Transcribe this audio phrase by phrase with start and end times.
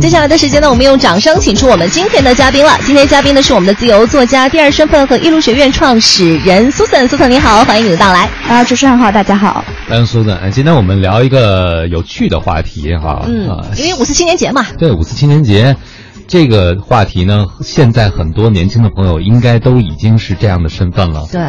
[0.00, 2.72] 接下来的时间呢，我们用掌声请出我们今天的嘉宾了。
[2.86, 7.06] 今天嘉宾呢是我们的自由作家、第二身份和艺路学院创始人苏森。
[7.06, 8.26] 苏森你好，欢迎你的到来。
[8.48, 9.62] 啊，主持人好，大家好。
[9.88, 10.50] 欢迎苏森。
[10.52, 13.26] 今天我们聊一个有趣的话题哈。
[13.26, 14.64] 嗯，因为五四青年节嘛。
[14.78, 15.76] 对，五四青年节
[16.26, 21.26] 这个话题呢，现在很多年轻的朋友应该都已经是这样的身份了。
[21.30, 21.40] 对。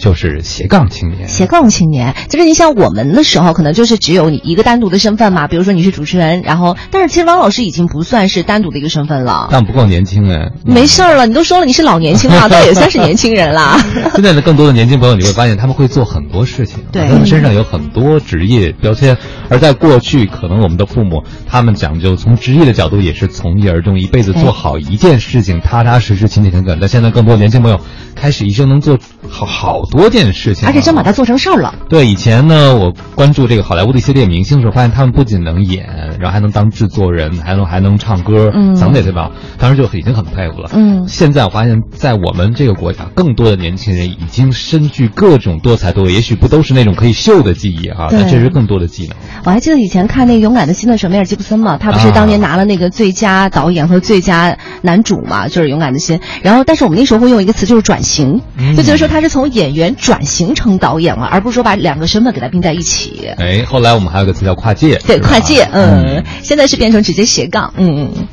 [0.00, 13.78] 就是斜杠青年，斜杠青年，就是你像我们的时候，可能就是只有你一个单独的身份嘛，比如说你是主持人，然后，但是其实汪老师已经不算是单独的一个身份了，但不够年轻哎，没事儿了，你都说了你是老年轻了，倒也算是年轻人了。
[14.14, 19.16] 现在的更多的年轻朋友，你会发现他们会做很多事情，对，他们身上有很多职业标签，
[19.50, 26.78] 而在过去，可能我们的父母他们讲究从职业的角度也是从一而终，一辈子做好一件事情，踏踏实实、勤勤恳恳。
[26.80, 27.80] 但现在更多年轻朋友
[28.14, 28.96] 开始一生能做
[29.28, 30.68] 好好多件事情。
[30.68, 31.74] 而且真把它做成事儿了。
[31.88, 35.86] 对，以前呢，我关注这个好莱坞的一些电影明星的时候，发现他们不仅能演，
[36.20, 40.70] 然后还能当制作人，还能还能唱歌，嗓子也特别好，当时就已经很佩服了。
[40.72, 49.16] 嗯，现在我发现，在我们这个国家，更多的年轻人已经身具各种多才多艺，也许不都是那种可以秀的技艺哈，但确实更多的技能。
[49.44, 56.18] 我还记得以前看那个《勇敢的心》的时候，梅尔吉布森嘛，他不是当年拿了那个最佳导演和最佳男主嘛，就是《勇敢的心》。
[56.42, 58.40] 然后，但是我们那时候会用一个词，就是转型，
[58.76, 63.30] 就觉得说他是从演员转型成导演了，而不是说把两个身份给他并在一起。
[63.38, 68.28] 哎，后来我们还有个词叫跨界，对，跨界，嗯，现在是变成直接斜杠，嗯嗯。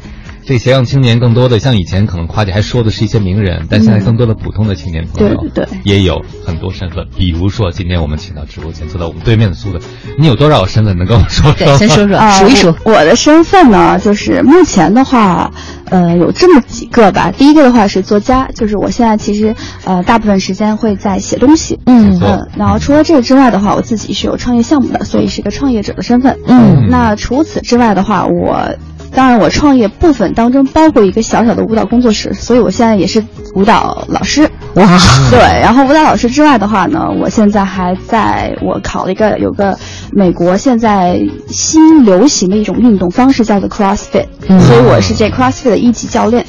[0.48, 7.06] 这斜杠青年更多的像以前可能跨界还说的是一些名人，但现在更多的普通的青年朋友，对对，也有很多身份。
[7.18, 9.82] 比如说今天我们请到直播间坐在我们对面的苏的，
[10.18, 10.98] 你有多少个身份？
[10.98, 11.78] 能跟我说说？
[11.78, 12.74] 先说说，数一数。
[12.86, 15.52] 我的身份呢，就是目前的话，
[15.90, 17.30] 呃，有这么几个吧。
[17.30, 19.54] 第一个的话是作家，就是我现在其实
[19.84, 22.48] 呃大部分时间会在写东西，嗯嗯。
[22.58, 26.40] 然后除了这个之外的话，我自己是有创业项目的，所以是个创业者的身份。
[26.48, 26.88] 嗯。
[26.90, 28.74] 那除此之外的话，我。
[29.18, 34.48] 当然，我创业部分当中包括一个小小的舞蹈工作室，所以我现在也是舞蹈老师。
[34.76, 34.86] 哇，
[35.32, 35.40] 对。
[35.60, 39.76] 然后舞蹈老师之外的话呢，我现在还在我考了一个有个
[40.12, 46.46] 美国现在新流行的一种运动方式叫做 CrossFit，所以我是这 CrossFit 的一级教练。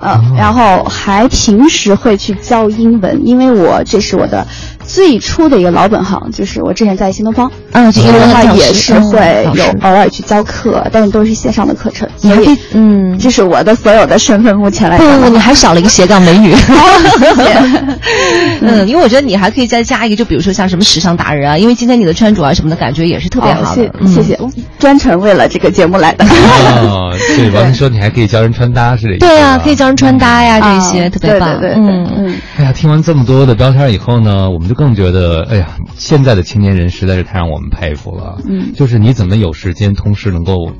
[0.00, 4.46] 呃，然后还平时会去教英文，因为我这是我的。
[4.88, 12.08] 最初的一个老本行就是我之前在新东方，嗯，英文的话也是会有偶尔去教课，但是都是线上的课程。
[12.16, 14.56] 所以，嗯，这是我的所有的身份。
[14.56, 16.54] 目前来不不不，你还少了一个斜杠美女。
[18.62, 23.90] 嗯，因为我觉得你还可以再加一个，就比如说像什么时尚达人啊，因为今天你的穿着啊什么的感觉也是特别好的。
[24.06, 24.38] 谢谢，
[24.78, 26.24] 专程为了这个节目来的。
[26.24, 29.20] 哦，对， 王说你还可以教人穿搭是这？
[29.26, 31.60] 对啊，可以教人穿搭呀，这些特别棒。
[31.60, 32.34] 对对对，嗯嗯。
[32.56, 34.77] 哎呀，听完这么多的标签以后呢，我们就。
[34.78, 38.38] 更觉得，哎呀，现在的青年人实在是太让我们佩服了。
[38.48, 40.70] 嗯，就是你怎么有时间同时能够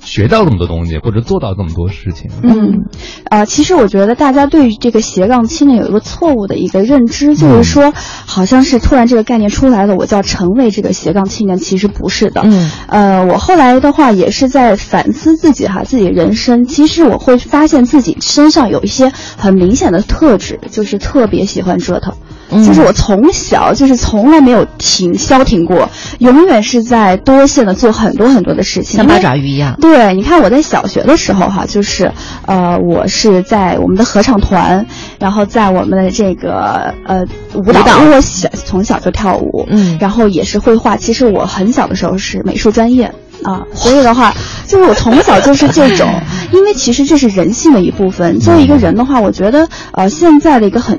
[0.00, 2.30] 学到这么多东西，或者做到这么多事情？
[2.42, 2.86] 嗯，
[3.28, 7.92] 啊，其实我觉得大家对于这个斜杠青年有一个错误的一个认知，就是说，
[8.24, 12.42] 好像是突然这个概念出来了，我就要成为这个斜杠青年，其实不是的。
[12.44, 22.14] 嗯，呃，我后来的话也是在反思自己哈，自己人生，其实我会发现自己身上有一些很明显的特质，就是特别喜欢折腾。
[22.50, 25.88] 就是我从小就是从来没有停消停过，
[26.18, 29.76] 永远是在多线的做很多很多的事情，像八爪鱼一样。
[29.80, 32.10] 对，你看我在小学的时候哈，就是
[32.46, 34.84] 呃，我是在我们的合唱团，
[35.18, 37.24] 然后在我们的这个呃
[37.54, 40.96] 舞蹈，因为我小从小就跳舞，嗯，然后也是绘画。
[40.96, 43.12] 其实我很小的时候是美术专业
[43.42, 44.34] 啊，所以的话，
[44.66, 46.08] 就是我从小就是这种，
[46.52, 48.38] 因为其实这是人性的一部分。
[48.40, 50.98] 作为一个人的话，我觉得呃，现在的一个很。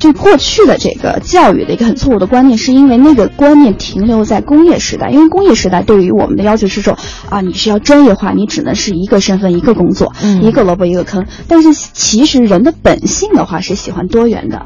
[0.00, 5.10] 就过去的这个教育的一个很错误的观念，是因为那个观念停留在工业时代。
[5.10, 11.26] 因为工业时代对于我们的要求是说，啊，你是要专业化，你只能是一个身份一个工作，一个萝卜一个坑。
[11.46, 14.64] 但是其实人的本性的话是喜欢多元的，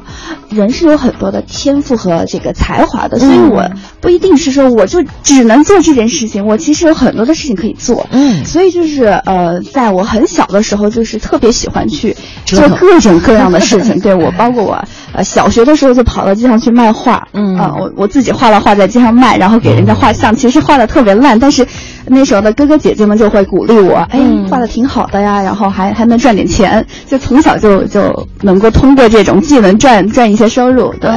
[0.49, 3.19] 人是有很多的天赋和这个才华的。
[3.19, 3.69] 所以我
[3.99, 8.07] 不一定是说我就只能做这件事情，我其实有很多的事情可以做。
[8.11, 12.15] 嗯，所以就是呃，在我很小的时候，就是特别喜欢去
[12.45, 13.99] 做各种各样的事情。
[13.99, 14.81] 对我，包括我
[15.11, 15.24] 呃。
[15.25, 17.57] 小学的时候就跑到街上去卖画，嗯。
[17.57, 21.65] 啊，我我自己画了画在街上卖，然后给人家画像，其实画的特别烂，但是
[22.05, 24.19] 那时候的哥哥姐姐们就会鼓励我，哎，
[24.49, 30.93] 画的挺好的呀，然后还还能赚点钱，就从小就就能够通过这种技能赚赚一些收入。
[31.01, 31.09] 对，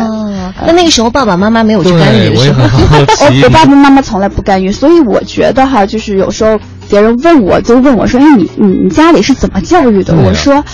[0.66, 6.58] 那那个时候爸爸妈妈没有去干预，的时候，我， 我爸爸妈妈从来不干预，所以我觉得哈，就是有时候
[6.88, 10.14] 别人问我就问我说，哎，你你你家里是怎么教育的？
[10.16, 10.64] 我说。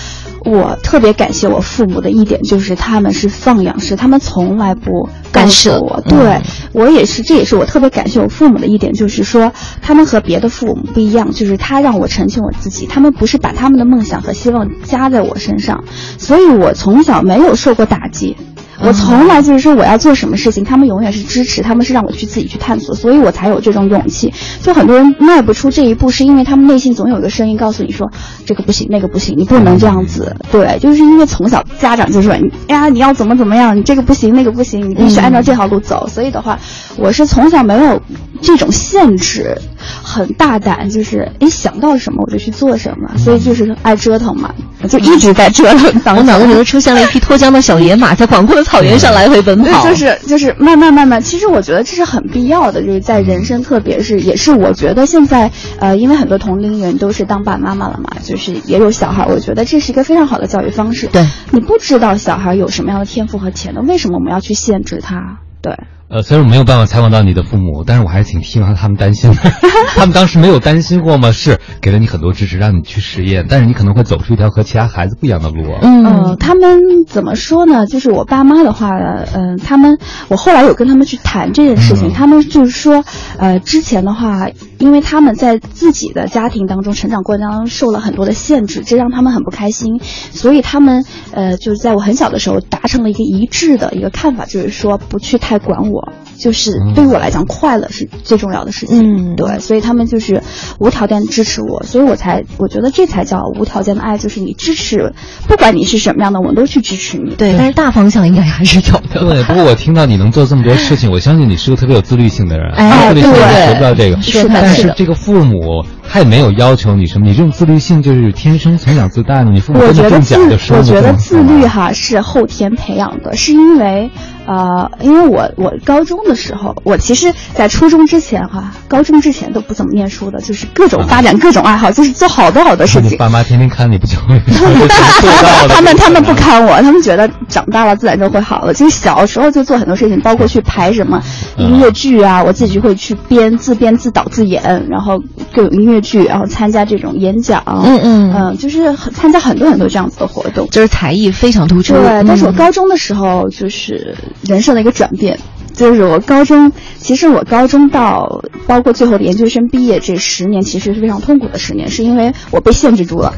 [0.45, 6.01] 我特别感谢我父母的一点就是他们是放养式，他们从来不干涉我。
[6.07, 6.39] 对，
[6.71, 9.51] 我也是，这也是我特别感谢我父母的一点，就是说
[9.81, 15.83] 他们和别的父母不一样，就是他让我澄清我自己，他们不是把他们的梦想和希望加在我身上，
[16.19, 18.37] 所以我从小没有受过打击。
[18.81, 24.33] 我从来就是说我要做什么事情，他们永远是支持，他们是让我去自己去探索，所以我才有这种勇气。
[24.61, 28.11] 就很多人迈不出这一步，是因为他们内心总有一个声音告诉你说，
[28.45, 30.35] 这个不行，那个不行，你不能这样子。
[30.51, 36.07] 对，就是因为从小家长就说，哎呀，你要怎么怎么样，你这个不行，那个不行，你必须按照这条路走。
[36.07, 36.59] 所以的话，
[36.97, 38.01] 我是从小没有
[38.41, 39.57] 这种限制。
[40.03, 44.53] 很大胆，就是哎想到什么我就去做什么，所以就是爱折腾嘛，
[44.89, 46.15] 就一直在折腾。
[46.15, 49.83] 我脑子里都出现了一匹脱缰的小野马，在广阔的草原上来回奔跑。
[49.87, 61.07] 就是就是慢慢慢慢，其实我觉得这是很必要的，就是在人生，特别是也是我觉得现在呃，因为很多同龄人都是当爸妈妈了嘛，就是也有小孩，我觉得这是一个非常好的教育方式。
[61.07, 65.39] 对，你不知道小孩有什么样的天赋和潜能，为什么我们要去限制他？
[65.61, 65.77] 对。
[66.07, 69.37] 呃，虽然我没有办法采访到你的父母，但是我还是挺希望他们担心的。
[69.97, 71.31] 他们当时没有担心过吗？
[71.31, 75.63] 是给了你很多支持，让你去实验，但是你可能会走出一条和其他孩子不一样的路。
[75.81, 77.87] 嗯，他们怎么说呢？
[77.87, 78.91] 就是我爸妈的话，
[79.33, 79.97] 嗯，他们
[80.27, 83.03] 我后来有跟他们去谈这件事情，他们就是说，
[83.39, 95.94] 呃，之前的话，因为他们在自己的家庭当中成长过程当中受了很多的限制，这让他们很不开心，所以他们呃，就是在我很小的时候达成了一个一致的一个看法，就是说不去太管我。
[96.35, 99.31] 我就是对于我来讲，快乐是最重要的事情。
[99.31, 100.41] 嗯，对，所以他们就是
[100.79, 105.13] 无条件支持我，所以我才我觉得这才叫无条件的爱，就是你支持，
[105.47, 107.35] 不管你是什么样的，我们都去支持你。
[107.35, 109.21] 对，但是大方向应该还是有的。
[109.21, 112.71] 对，不过我听到你能做这么多事情，我相信你是个特别有自律性的人。
[112.75, 114.21] 哎，对，学不到这个。
[114.21, 115.85] 是但是这个父母
[116.15, 119.51] 他也没有要求你什么，你这种自律性就是天生从小自带的。
[119.51, 124.09] 你父母真的更假的我觉得自律哈是后天培养的，是因为。
[124.47, 133.17] 呃，因为我我高中的时候，我其实，在初中之前哈，高中之前都不怎么念书的，就是各种发展各种爱好，就是做好多好多事情。
[133.17, 134.39] 爸妈天天看你不就会？
[135.67, 138.71] 他们他们不看我，他们觉得长大了自然就会好了。
[138.75, 141.19] 就是小时候就做很多事情，包括去排什么
[141.57, 145.19] 音乐剧啊，我自己会去编自编自导自演，然后
[145.55, 151.93] 各种音乐剧，然后参加这种演讲，嗯嗯嗯，就是参加很多很多这样子的活动，就是才艺非常突出。
[151.95, 154.15] 对，但是我高中的时候就是。
[154.47, 155.39] 人生的一个转变，
[155.73, 163.33] 就是我高中，其实我高中到包括最后的研究生毕业这十年，其实是非常痛苦的十年，是因为我被限制住了。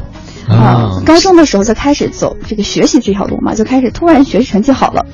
[0.48, 5.06] 啊，高中的时候就开始走这个学习这条路嘛，就开始突然学习成绩好了，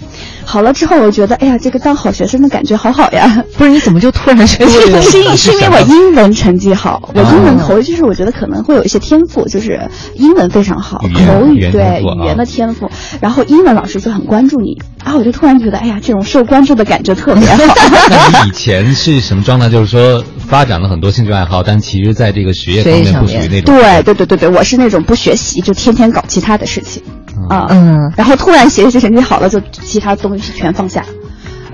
[0.45, 3.45] 好了之后我觉得，哎呀，这个当好学生的感觉好好呀。
[3.57, 4.79] 不是你怎么就突然学习？
[5.03, 12.91] 是 是因为我英文成绩好，我英文口语就是我觉得可能会有一些天赋，就是英文非常好，口语对语言的天赋，
[13.21, 17.75] 然后英文老师就很关注你，然后我就突然觉得，哎呀，这种受关注的感觉特别好。
[18.11, 19.69] 那你以前是什么状态？
[19.69, 23.75] 就是说发展了很多兴趣爱好，但其实在这个学业方面不属于那种。
[23.75, 25.15] 对对对对对，我是那种不。
[25.15, 27.03] 学习就天天搞其他的事情，
[27.49, 31.03] 啊嗯，然后突然学习成绩好了，就其他东西全放下，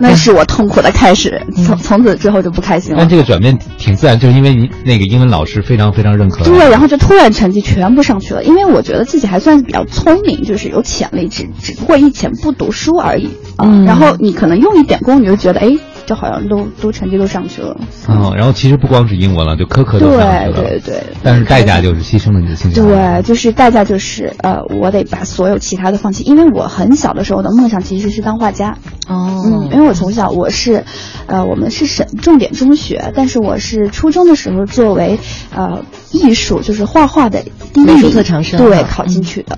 [0.00, 1.40] 那是我痛苦的开始。
[1.66, 2.98] 从从此之后就不开心了。
[2.98, 6.44] 但这个转变挺自然，就是因为你那个英文老师非常非常认可。
[6.44, 13.84] 对，然后就突然成绩全部上去了，因为我觉得自己还算是比较聪明，就是有潜力，只只不过以前不读书而已啊。
[13.86, 15.78] 然后你可能用一点功，你就觉得哎。
[16.10, 17.76] 就好像都都成绩都上去了，
[18.08, 21.02] 嗯，然后其实不光是英文了，就科科都上去了，对对对。
[21.22, 22.80] 但是代价就是牺牲了你的兴趣。
[22.80, 28.76] 对，就是代价就是呃，我得把所有其他的放弃，因为我很小的时候的梦想其实是当画家。
[29.06, 29.40] 哦。
[29.46, 30.84] 嗯，因为我从小我是，
[31.26, 35.20] 呃，我们是省重点中学，但是我是初中的时候作为
[35.54, 37.40] 呃艺术就是画画的
[37.72, 39.56] 第一名特长生对考进去的。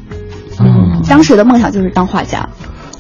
[0.61, 1.01] 嗯。
[1.09, 2.47] 当时的梦想就是当画家。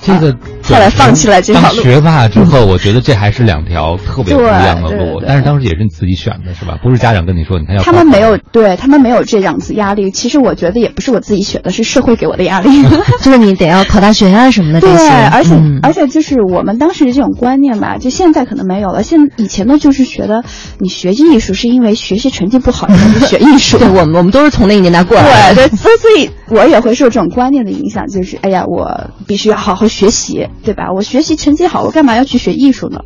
[0.00, 1.76] 这个后来放弃了这条路。
[1.76, 5.22] 当学霸之后，我觉得这还是两条特别不一样的路。
[5.26, 6.78] 但是当时也是你自己选的，是吧？
[6.82, 7.82] 不是家长跟你说，你看要。
[7.82, 10.10] 他们没有对他们没有这样子压力。
[10.10, 12.82] 其实我觉得也不是我自己选的，是社会给我的压力。
[13.22, 14.80] 就是你得要考大学啊什么的。
[14.80, 14.90] 对，
[15.28, 19.02] 而且而且就是我们当时的这种观念吧，就现在可能没有了。
[19.02, 20.44] 现以前呢，就是觉得
[20.78, 23.78] 你学艺术是因为学习成绩不好才学艺术。
[23.82, 25.54] 对，我们我们都是从那个年代过来。
[25.54, 29.88] 对对，所以所以我也会受这种观念的影响，就是哎呀，我必须要好好。
[29.88, 30.90] 学习对吧？
[30.94, 32.98] 我学习成绩好，我干嘛要去学艺术呢？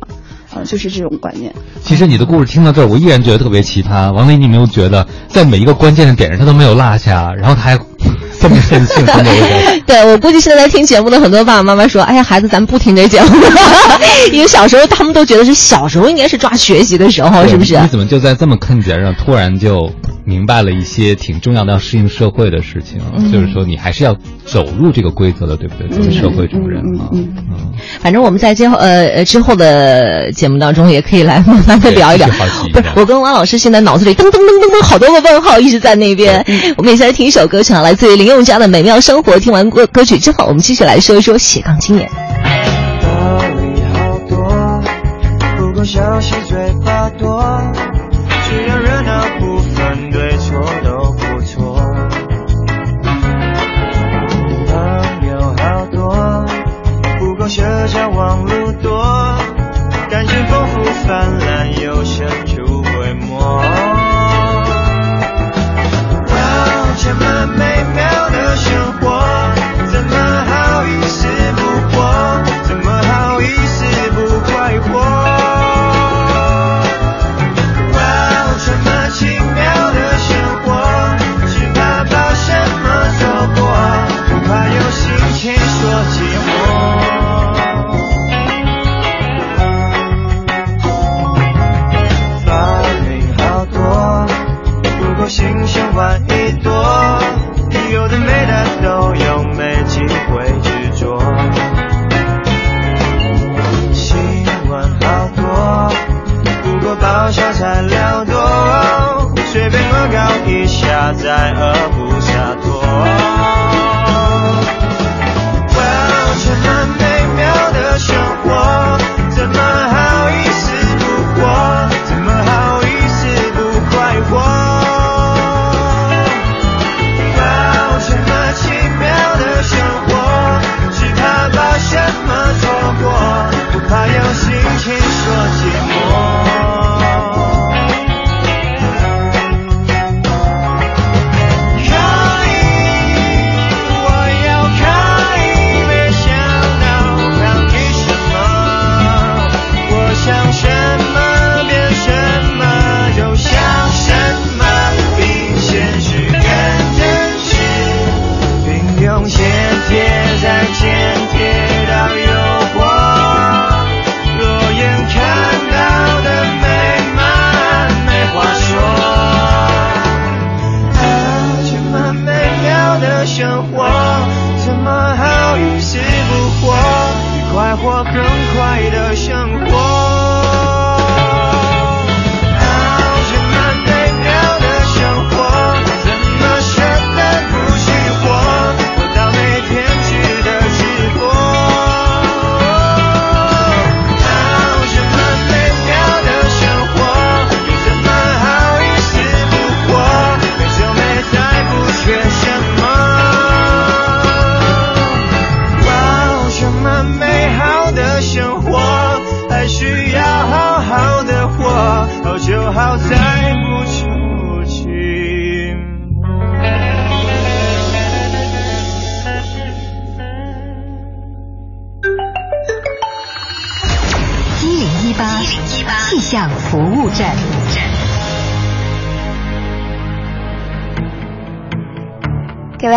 [0.53, 1.53] 啊，就是这种观念。
[1.83, 4.13] 其实你的故事听到这儿，我依然觉得特别奇葩。
[4.13, 7.77] 王雷，你有没有觉得在每一个关键的点上他都没有落下，然后他还
[8.39, 9.05] 这么任性？
[9.85, 13.27] 对，我估计现在在听节目的很多爸爸妈妈说：“哎呀，孩子，咱不听这节目。
[14.31, 17.77] ”因为小时候他们都觉得是小时候应该是抓学习的时候，是不是？
[17.79, 19.91] 你怎么就在这么坑节上突然就
[20.27, 22.99] 明白了一些挺重要的要适应社会的事情，
[23.31, 24.13] 就是说你还是要
[24.45, 25.87] 走入这个规则的，对不对？
[25.87, 27.33] 作为社会中人啊，嗯，
[28.01, 32.27] 反正我们在今后呃呃之后的节目当中也可以来慢慢的聊一聊。
[32.27, 36.45] 不是，我跟王老师现在脑子里噔噔噔噔噔好多个问号一直在那边。
[36.75, 39.37] 我们也先来听一首歌曲啊，来自于林宥嘉的《美妙生活》。
[39.39, 42.09] 听完歌歌曲之后，我们继续来说一说斜杠青年。
[45.73, 45.85] 各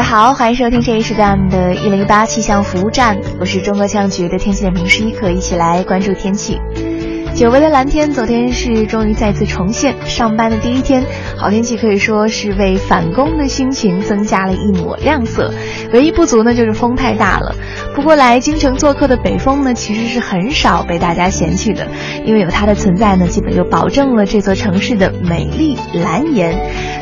[0.00, 6.59] 位好，欢迎收听这一时段的“一零一八气象服务站”，我是中国气象局的天气点评师一可，一起来关注天气。
[7.35, 9.95] 久违的蓝天，昨天是终于再次重现。
[10.05, 11.03] 上班的第一天，
[11.39, 15.51] 好天气可以说是为返工的心情增加了一抹亮色。
[15.93, 17.55] 唯一不足呢，就是风太大了。
[17.95, 21.89] 不过来京城做客的北风呢，其实是很少被大家嫌弃的，
[22.27, 26.55] 因为有它的存在呢，基本就保证了这座城市的美丽蓝颜。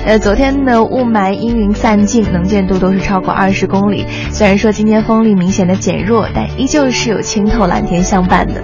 [0.07, 4.07] 呃，昨天的雾霾阴云散尽，能见度都是超过二十公里。
[4.31, 8.63] 虽然说今天风力明显的减弱，但依旧是有清透蓝天相伴的。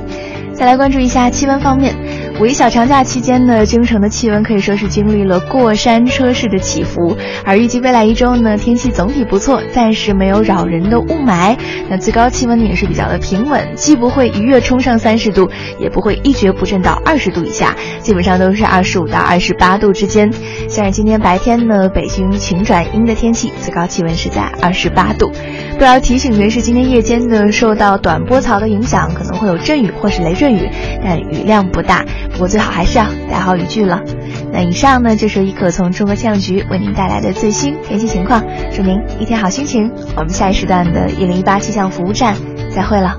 [0.55, 1.95] 再来关注一下气温方面。
[2.41, 11.57] 五一小长假期间呢，京城的气温可以说是经历了过山车式的起伏，而预计未来一周呢，天气总体不错，暂时没有扰人的雾霾，
[11.89, 20.33] 那最高气温呢也是比较的平稳，既不会一跃冲上三十度，也不会一蹶不振到二十度以下，基本上都是二十五到二十八度之间。
[20.69, 25.31] 像是今天白天呢，北京晴转阴的天气，最高气温是在二十八度。
[25.79, 30.69] 不要提醒的是，今天夜间呢，受到短波槽的影响，可能会有阵雨或是雷阵阵雨，
[31.03, 32.05] 但雨量不大。
[32.33, 34.03] 不过最好还是要带好雨具了。
[34.53, 39.91] 那以上呢就是一可从中国气象局为您带来的最新天气情况，祝您一天好心情。
[40.17, 42.37] 我们下一时段的“一零一八气象服务站”
[42.77, 43.19] 再会了。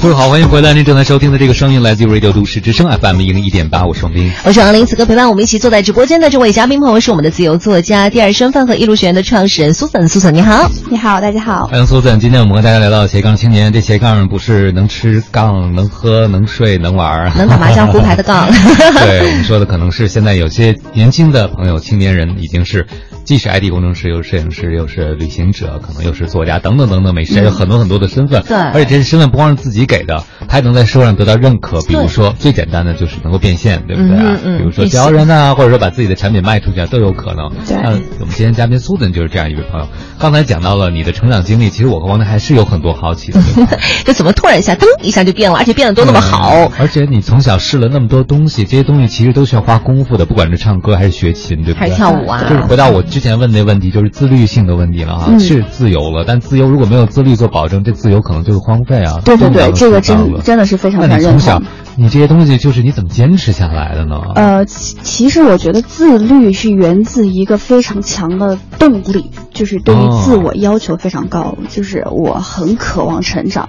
[0.00, 0.72] 各位好，欢迎回来！
[0.72, 4.86] 您正在收听的这个声音来自于 Radio 都市之声 FM 一零一点八，我是王斌，我是王林。
[4.86, 10.08] 此刻陪伴我们一起坐在直播间的这位嘉宾朋友是我们的自由作家、第二身份和艺术学院的创始人苏森。
[10.08, 12.20] 苏森，你好，你好，大家好，欢迎苏森。
[12.20, 18.48] 今天我们和大家聊到斜杠青年，这斜杠不是能吃杠、能喝、能睡、能玩、能打麻将胡牌的杠。
[19.02, 22.86] 对我们说的可能是现在有些年轻的朋友、青年人已经是。
[23.28, 28.42] 既是 IT 工程师，又是摄影师，又是旅行者，可能又是作家，等等等等，美食有很多很多的身份。
[28.44, 31.82] 对，而且这些身份不光是自己给的，他还能在社会上得到认可。
[31.82, 34.38] 比如说最简单的就是能够变现，对不对啊？
[34.56, 37.50] 比如说教人啊，或者说把自己的产品卖出去啊，都有可能。
[37.66, 37.76] 对。
[37.76, 39.86] 嗯，我们今天嘉宾苏顿就是这样一位朋友。
[40.18, 43.38] 刚才讲到了你的成长经历，其实我和王楠还是有很多好奇的。
[44.06, 46.72] 这怎么突然一下噔一下就变了，而且变得都那么好？
[46.80, 51.80] 而且你从小试了那么多东西，这些东西其实都需要花功夫的，不管是唱歌还是学琴，对不对？
[51.80, 52.42] 还是跳舞啊？
[52.48, 53.98] 就是回到我之前问那问题就。
[53.98, 59.20] 是自律性的问题了哈，是自由了，但自由如果没有自律做保证，这自由可能就是荒废啊。
[59.24, 61.62] 对对对，这个真真的是非常非常认同。
[61.96, 64.20] 你这些东西就是你怎么坚持下来的呢？
[64.36, 73.68] 呃，其实我觉得自律是源自一个非常强的动力，就是对于自我要求非常高，就是我很渴望成长。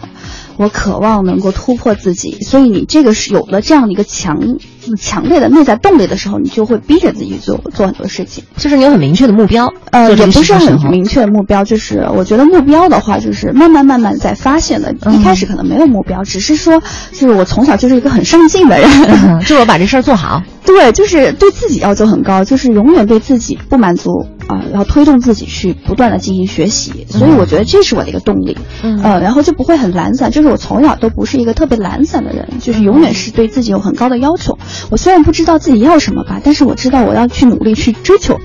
[0.59, 4.57] 我渴望能够突破自己，所以你这个是有了这样的一个强
[4.97, 8.43] 强烈的内在动力的时候，你就会逼着自己做做很多事情。
[8.57, 11.63] 就是你有很明确的目标，呃，也不是很明确的目标。
[11.63, 14.93] 就是我觉得目标的话，就是慢慢慢慢在发现的。
[15.13, 16.81] 一开始可能没有目标，只是说，
[17.13, 20.43] 就是我从小就是一个很上进的人，就是我把这事儿做好。
[20.69, 24.27] 对，就是对自己要求很高，就是永远对自己不满足。
[24.47, 34.57] 啊，然后推动自己去不断的进行学习，所以我觉得这是我的一个动力，嗯，呃，然后就不会很懒散，就是我从小都不是一个特别懒散的人，就是永远是对自己有很高的要求。
[34.89, 38.39] 我虽然不知道自己要什么吧，但是我知道我要去努力去追求。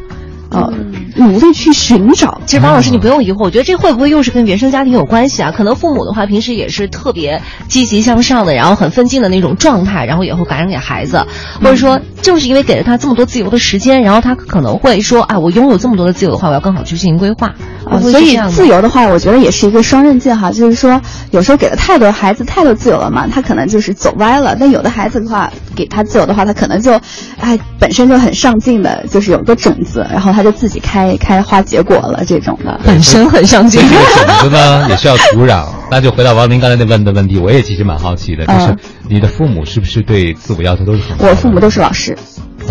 [0.55, 0.73] 呃，
[1.17, 2.41] 努力去寻找。
[2.47, 5.51] 其实，王老师，你不用疑惑，我觉得这会不会又是跟原生家庭有关系啊？
[5.51, 11.27] 可能父母的话，平时也是特别积极向上的，然后很奋进的那种状态，然后也会感染给孩子，
[11.61, 17.55] 或者说，正是因为给了他这么多自由的时间，然后他可能会说，啊，我拥有这么多的自由的话，我要更好去进行规划。
[17.85, 26.93] 啊，所以自由的话，我觉得也是一个双刃剑哈，就是说，有时候给了太多孩子太多自由了嘛，他可能就是走歪了；但有的孩子的话，给他自由的话，他可能就，
[27.41, 30.44] 哎，本身就很上进的，就是有个种子，然后他。
[30.45, 33.81] 就自己开开花结果了，这种的本身很上进。
[33.81, 34.05] 这个
[34.39, 35.65] 种子呢， 也需要土壤。
[35.91, 38.77] 那就回到王林刚才那问的问题，我也其实蛮好奇的，就是
[39.09, 41.29] 你的父母是不是对自我要求都是很？
[41.29, 42.17] 我父母都是老师。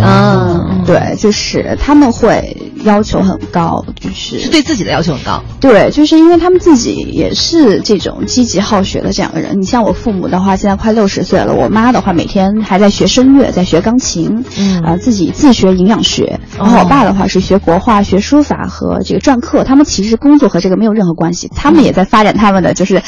[0.02, 5.44] 啊，对，就是他们会要求很高，就是是对自己的要求很高。
[5.62, 9.62] 对，就是因为他们自己也是这种积极好学的这样的人。
[9.62, 16.40] 你像我父母的话，现在快六十岁了，我妈的话每天还在学声乐，在学钢琴，嗯啊，自己自学营养学。
[16.58, 19.64] 然后我爸的话是学国画、学书法和这个篆刻。
[19.64, 23.02] 他们其实工作和这个没有任何关系，他们也在发展他们的就是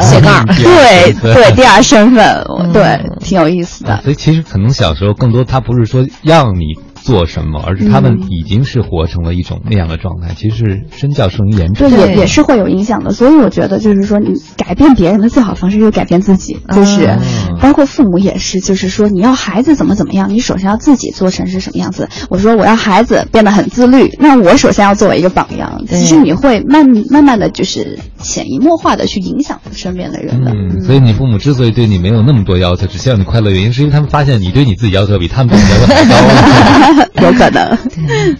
[0.00, 0.44] 斜杠。
[0.46, 4.00] 对对， 第二身份，对，挺有意思的。
[4.02, 6.31] 所以其实可能小时候更多，他不是说要。
[6.32, 10.34] 让你做什么，而是他们已经是活成了一种那样的状态。
[10.34, 13.10] 其实身教胜于言传，对，也也是会有影响的。
[13.10, 17.18] 所以我觉得，就是说，你改变别人的最好方式就是改变自己，就是
[17.60, 22.08] 包括父母也是，就是说，你要孩子怎么怎么样，你首先要自己做成是什么样子。
[22.30, 25.82] 我说我要孩子变得很自律，那我首先要作为一个榜样。
[25.88, 30.52] 其实你会慢慢慢的就是潜移默化的去影响身边的人的。
[30.84, 36.91] 所以你父母之所以对你没有那么多要求，只希望你快乐，原因是因为他们发现你对你自己要求比他们对你要求还高。
[37.22, 37.78] 有可能，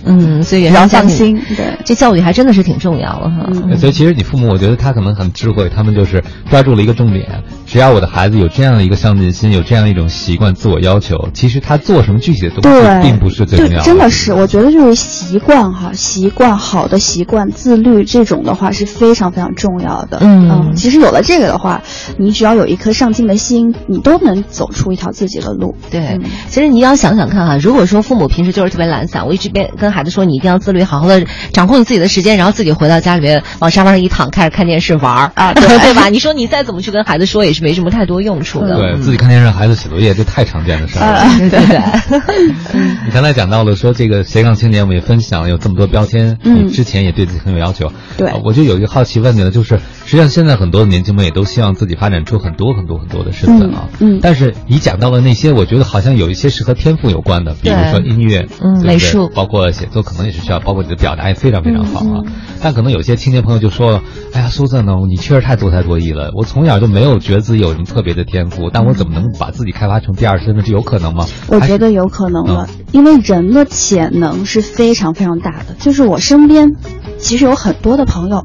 [0.04, 1.40] 嗯，所以要放心。
[1.56, 3.76] 对，这教育还真的是挺重要的哈。
[3.76, 7.42] 所以其实你父母，我觉得他可能很智慧，他们就是抓住了一个重点。
[7.66, 13.84] 只要我的孩子有这样的一个上进心，有这样一种习惯，自我要求，其实他做什么具体的东西并不是最重要的。
[13.84, 20.18] 真的是，我觉得就是习惯哈，习惯好的习惯，自律这种的话是非常非常重要的。
[20.20, 21.82] 嗯，其实有了这个的话，
[22.18, 25.74] 你只要有一颗上进的心，你都能走出一条自己的路。
[25.90, 29.26] 对，其实你要想想看哈，如果说父母平时就是特别懒散。
[29.26, 36.08] 我一直边跟孩子说，你一定要自律，好好的掌控你自己的时间，然后自己回到家里面往沙发上一躺，开始看电视玩儿啊， 对吧？
[36.08, 38.76] 你说你再怎么去跟孩子说，也是没什么太多用处的。
[38.76, 41.24] 对自己看电视，孩子写作业，这太常见的事儿了。
[41.38, 41.80] 对对对。
[43.06, 47.92] 你刚才讲到了说这个斜杠青年，我们也分享了有这么多标签，嗯之前也对自己很有要求。
[48.16, 49.80] 对，我就有一个好奇问你了，就是
[50.12, 53.88] 实际上现在很多的年轻们也都希望自己发展出很多很多很多的身份啊。
[53.98, 54.18] 嗯。
[54.20, 62.24] 但是你讲到了那些，我觉得好像有一些是和天赋有关的，比如说音乐，嗯，美术，包括写作，可能也是需要，包括你的表达也非常非常好啊。
[62.60, 64.02] 但可能有些青年朋友就说了
[64.34, 66.30] ：“哎呀，苏赞呢，你确实太多才多艺了。
[66.36, 70.62] 我从小就没有觉得自己有什么特别的天赋，但我怎么能把自己开发成第二身份？
[70.62, 75.74] 这有可能吗？”我觉得有可能了，因为人的潜能是非常非常大的。
[75.78, 76.74] 就是我身边
[77.22, 78.44] 其实有很多的朋友，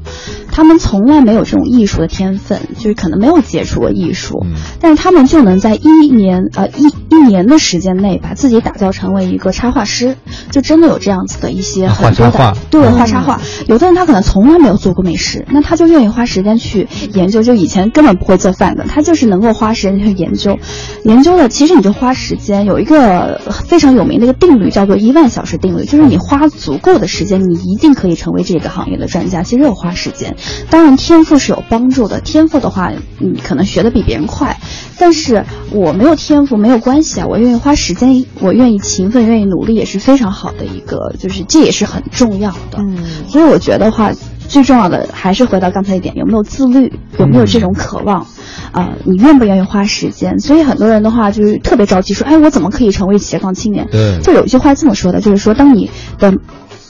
[0.50, 4.46] 他们从来没有这种艺术的天分，就是可能没有接触过艺术，
[4.80, 10.16] 但是他们就能在一年呃一一年的时间内把自己打造成为一个插画师，
[10.50, 13.40] 就真的有这样子的一些很多的对画插画。
[13.66, 20.56] 有的人他可能从来没有做过美食，那他就愿意花时间去研究，就以前根本不会做饭的，他就是能够花时间去研究，
[21.04, 29.42] 研究的其实你就花时间有一个非常有名的一个定律叫做一万小时定律，就是你花足够的时间，你一定可以成为这个行业的专家。
[29.42, 30.36] 其实有花时间，
[30.70, 34.58] 当然天赋是有帮助的，天赋的话你可能学的比别人快，
[34.98, 42.78] 但是我没有天赋没有关系啊，我愿意花时间，我愿意勤奋，愿意努力也是非常好的一个，就是这也是很重要的。
[42.78, 42.96] 嗯，
[43.28, 44.12] 所以我觉得话。
[44.48, 48.26] 最重要的还是回到刚才一点，有没有自律，有没有这种渴望，
[48.72, 50.38] 啊，你愿不愿意花时间？
[50.38, 53.86] 所以很多人的话就是特别着急，说，哎，我怎么可以成为斜杠青年？
[53.90, 56.32] 对，就有一句话这么说的，就是说，当你的。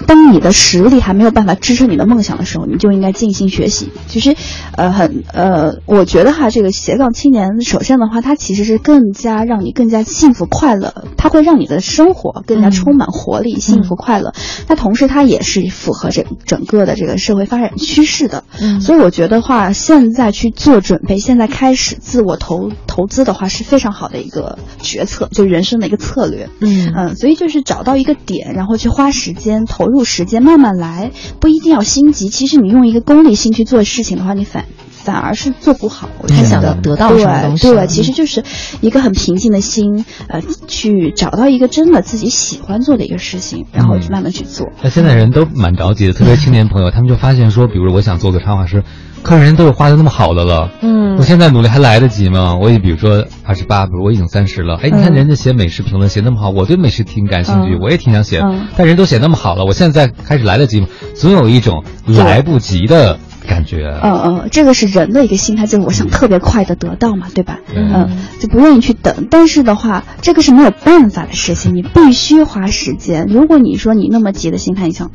[0.07, 3.91] 当你的实力还没有办法支撑你的梦想的时候，你就应该静心学习。
[4.07, 4.37] 其实，
[4.77, 14.33] 呃，很呃，我觉得哈，这个斜杠青年，首先的话，它其实是更加让你更加幸福快乐，它会让你的生活更加充满活力、幸福快乐。
[14.69, 18.45] 那同时，它也是符合这整个的这个社会发展趋势的。
[18.61, 26.49] 嗯所以，我觉得话，现在去做准备，现在开始自我投投资的话，是非常好的一个决策，就人生的一个策略。
[26.61, 29.88] 嗯嗯，所以就是找到一个点，然后去花时间投。
[29.89, 32.29] 投入时间慢慢来，不一定要心急。
[32.29, 36.11] 其实你用一个功利心去做事情的话，你反反而是做不好。
[36.21, 37.71] 我太想的得到什么东西？
[37.71, 38.45] 对，其实就是
[38.83, 44.67] 一个很平静的心，呃，去找到一个真的自己喜欢做的一个事情，然后去慢慢去做。
[44.83, 48.85] 那现在人都蛮着急的，特别青年朋友，他们就发现说，比如我想做个插画师。
[49.23, 52.57] 可是人都有画的那么好的了，嗯，我现在努力还来得及吗？
[52.61, 58.43] 我也比如说二十八，比如我已经三十了，哎，你看人家写美食评论写那么好，我对美食挺感兴趣，我也挺想写，
[58.77, 60.89] 但人都写那么好了，我现在开始来得及吗？
[61.15, 63.99] 总有一种来不及的感觉。
[64.03, 67.59] 嗯嗯，这个是人的一个心态，就是我想特别快的得到嘛，对吧？
[67.75, 69.27] 嗯，就不愿意去等。
[69.31, 73.27] 但是的话，这个是没有办法的事情，你必须花时间。
[73.29, 75.11] 如果你说你那么急的心态，你想。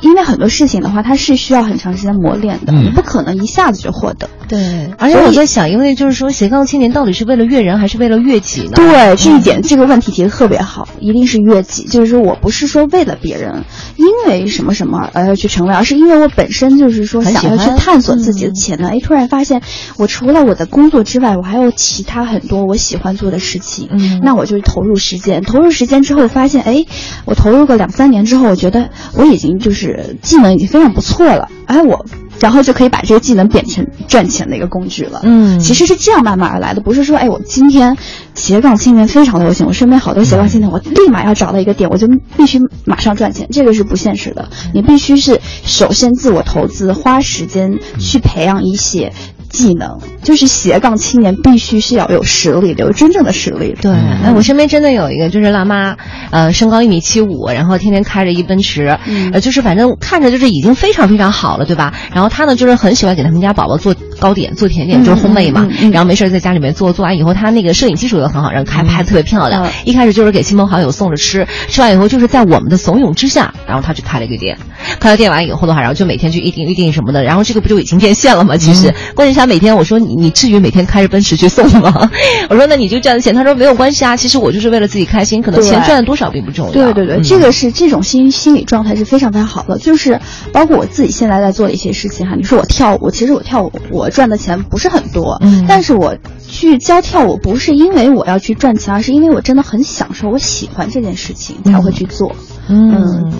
[0.00, 4.30] 因为很多事情的话，它是需要很长时间磨练的，你不可能一下子就获得。
[4.46, 8.74] 对，而且我在想，因为就是说斜杠青年到底是为了悦人还是为了悦己呢？
[8.76, 11.82] 对，这一点这个问题提的特别好，一定是悦己。
[11.82, 13.64] 就是说我不是说为了别人，
[13.96, 18.88] 因为什么什么而要去成为，而是因为我本身就是说想要去探索自己的潜能。
[18.90, 19.60] 哎，突然发现
[19.96, 23.88] 我除了我的工作之外，我还有其他很多我喜欢做的事情。
[23.90, 26.86] 嗯，那我就投入时间，投入时间之后发现，哎，
[27.24, 29.72] 我投入个两三年之后，我觉得我已经就。
[29.72, 32.04] 就是技能已经非常不错了，哎，我
[32.40, 35.20] 然后就可以把这个技能变成赚钱的一个工具了。
[35.22, 37.96] 嗯，其实是这样慢慢而来的，不是说哎，我今天
[38.34, 44.48] 斜杠青年非常流行，我身边好多斜杠青年，我立马要找到一个点，我就必须马上赚钱，这个是不现实的。
[44.74, 49.12] 你必须是首先自我投资，花时间去培养一些。
[49.52, 53.76] 技能就是斜杠青年必须是要有实力的，有真正的实力。
[53.80, 55.96] 对，哎，我身边真的有一个，就是辣妈，
[56.30, 58.98] 呃，身高一米七五，然后天天开着一奔驰，
[59.32, 61.92] 呃，就是反正看着就是已经非常非常好了，对吧？
[62.14, 65.68] 然后她呢，就是很喜欢给他们家宝宝做糕点、做甜点，就是烘焙嘛。
[65.92, 69.68] 然后没事在家里面做，做完以后，她那个摄影技术又很好，然后拍拍特别漂亮。
[69.84, 74.56] 一开始就是给亲朋好友送着吃，吃完以后就是在我们的怂恿之下，然后她去开了一个店。
[74.98, 78.56] 开了店完以后的话，然后就每天去预定预定什么的，然后这个不就已经变现了吗？
[78.56, 79.41] 其实，关键是。
[79.42, 82.08] 他每天我说你你至于每天开着奔驰去送吗？
[82.48, 83.34] 我说那你就赚的钱。
[83.34, 86.72] 他说没有关系啊，其实我就是为了自己开心，可能钱赚了多少并不重要。
[86.72, 89.78] 对对对，这个是这种心心理状态是非常非常好的。
[89.78, 90.20] 就是
[90.52, 96.16] 包括我自己现在在做的一些事情哈，你说我跳舞，其实我跳舞我赚的钱不是很多，嗯，但是我
[96.48, 102.30] 去教跳舞不是因为我要去赚钱，而是因为我真的很享受，我喜欢这件事情才会去做。
[102.68, 103.32] 嗯。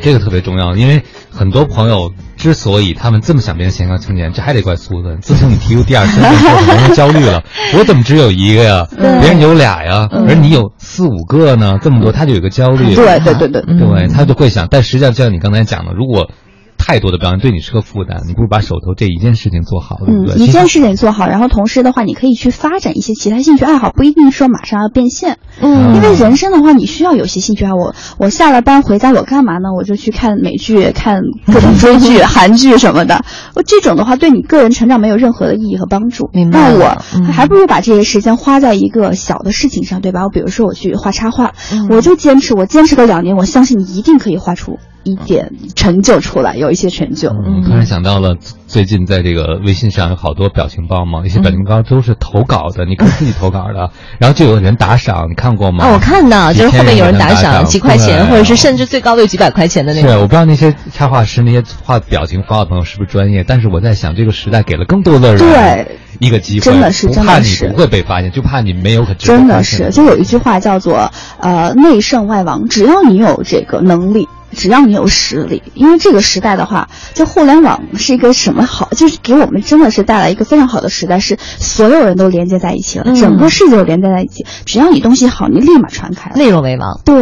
[0.00, 5.18] 这个特别重要，因为很多朋友之所以他们这么想变成斜杠青年，这还得怪苏子。
[5.20, 7.42] 自从你提出第二身份，很多人焦虑了。
[7.76, 8.86] 我怎么只有一个呀？
[8.96, 11.78] 别人有俩呀，而你有四五个呢？
[11.82, 12.94] 这么多，他就有个焦虑。
[12.94, 14.68] 对对对对，对他就会想。
[14.70, 16.30] 但实际上，就像你刚才讲的，如果。
[16.78, 20.36] 太多的表演对你是个负担，你不如把手头这一件事情做好，对不对？
[20.36, 25.38] 一件事情做好，然后同时的话，你可以去发展一些其他兴趣爱好，不一定说马上要变现。
[25.60, 27.76] 嗯，因为人生的话，你需要有些兴趣爱好。
[27.76, 29.68] 我我下了班回家，我干嘛呢？
[29.76, 33.24] 我就去看美剧，看各种追剧、韩剧什么的。
[33.54, 36.30] 我这种的话，对你个人成长没有任何的意义和帮助。
[36.32, 40.22] 明白那我还不如把这些时间花在一个小的事情上，对吧？
[40.24, 41.52] 我比如说我去画插画，
[41.90, 44.78] 我就坚持，我坚持个两年，我相信你一定可以画出。
[45.04, 47.30] 一点成就出来，有一些成就。
[47.30, 55.84] 嗯，突然想到了，最近在这个微信上有好多表情包嘛，一些表情包都是投稿的，你可以自己投稿的， 然后就有人打赏，你看过吗？
[55.84, 60.10] 啊，我看到，就是后面有人打赏几块钱，或者是甚至最高的有几百块钱的那种。
[60.10, 74.28] 对，我不知道那些插画师、那些画表情包的朋友是不是专业，但是我在想，这个时代给了更多的人对一个机会，真的是，不怕你不会被发现，就怕你没有可真的是，就有一句话叫做“呃，内圣外王”，只要你有这个能力。
[74.58, 84.44] 只要你有实力，因为这个时代的话，就互联网是一个什么好，就是给我们真的是带来一个非常好的时代，是所有人都连接在一起了，整个世界都连接在一起。
[84.66, 86.32] 只要你东西好，你立马传开。
[86.34, 87.00] 内容为王。
[87.04, 87.14] 对，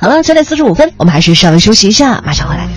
[0.00, 2.68] 好了，九点四十五分，我们还是稍微休息一下，马上回来。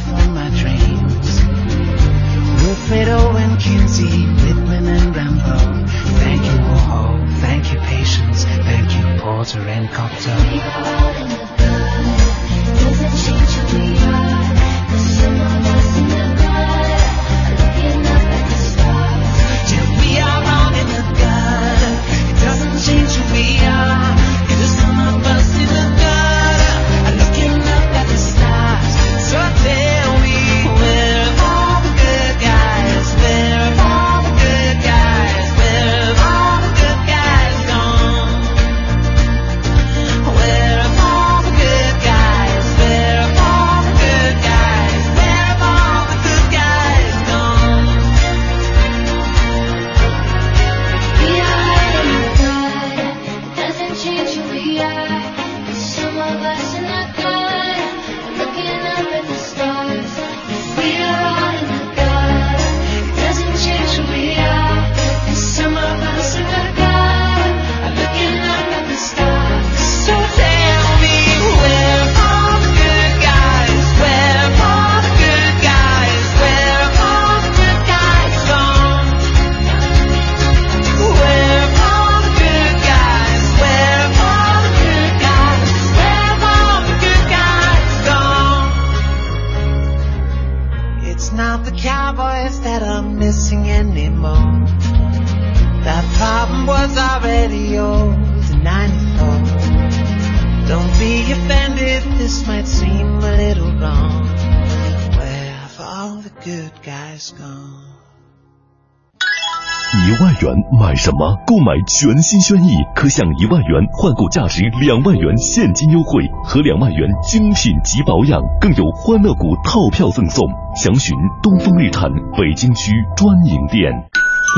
[110.98, 111.38] 什么？
[111.46, 120.46] 购买全新轩逸，可享一万元换购价值两万元现金优惠和两万元精品级保养，更有欢乐谷套票赠送。
[120.76, 123.92] 详询东风日产北京区专营店。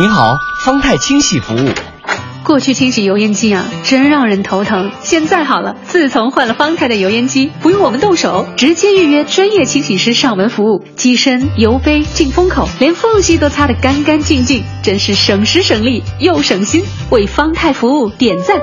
[0.02, 0.34] 您好，
[0.66, 1.99] 方太清洗服务。
[2.50, 4.90] 过去清洗油烟机啊，真让人头疼。
[5.04, 16.84] 现在好了，自从换了方太的油烟机，不用我们动手，直接预约专业清洗师上门服务，机身、油杯、进风口，连缝隙都擦得干干净净，真是省时省力又省心。
[17.12, 18.58] 为方太服务点赞！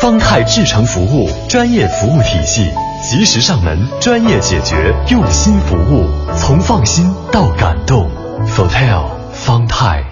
[0.00, 2.70] 方太至诚服务，专业服务体系，
[3.02, 6.06] 及时上门，专业解决，用心服务，
[6.38, 8.08] 从放心到感动。
[8.46, 9.02] Fotel
[9.32, 10.11] 方太。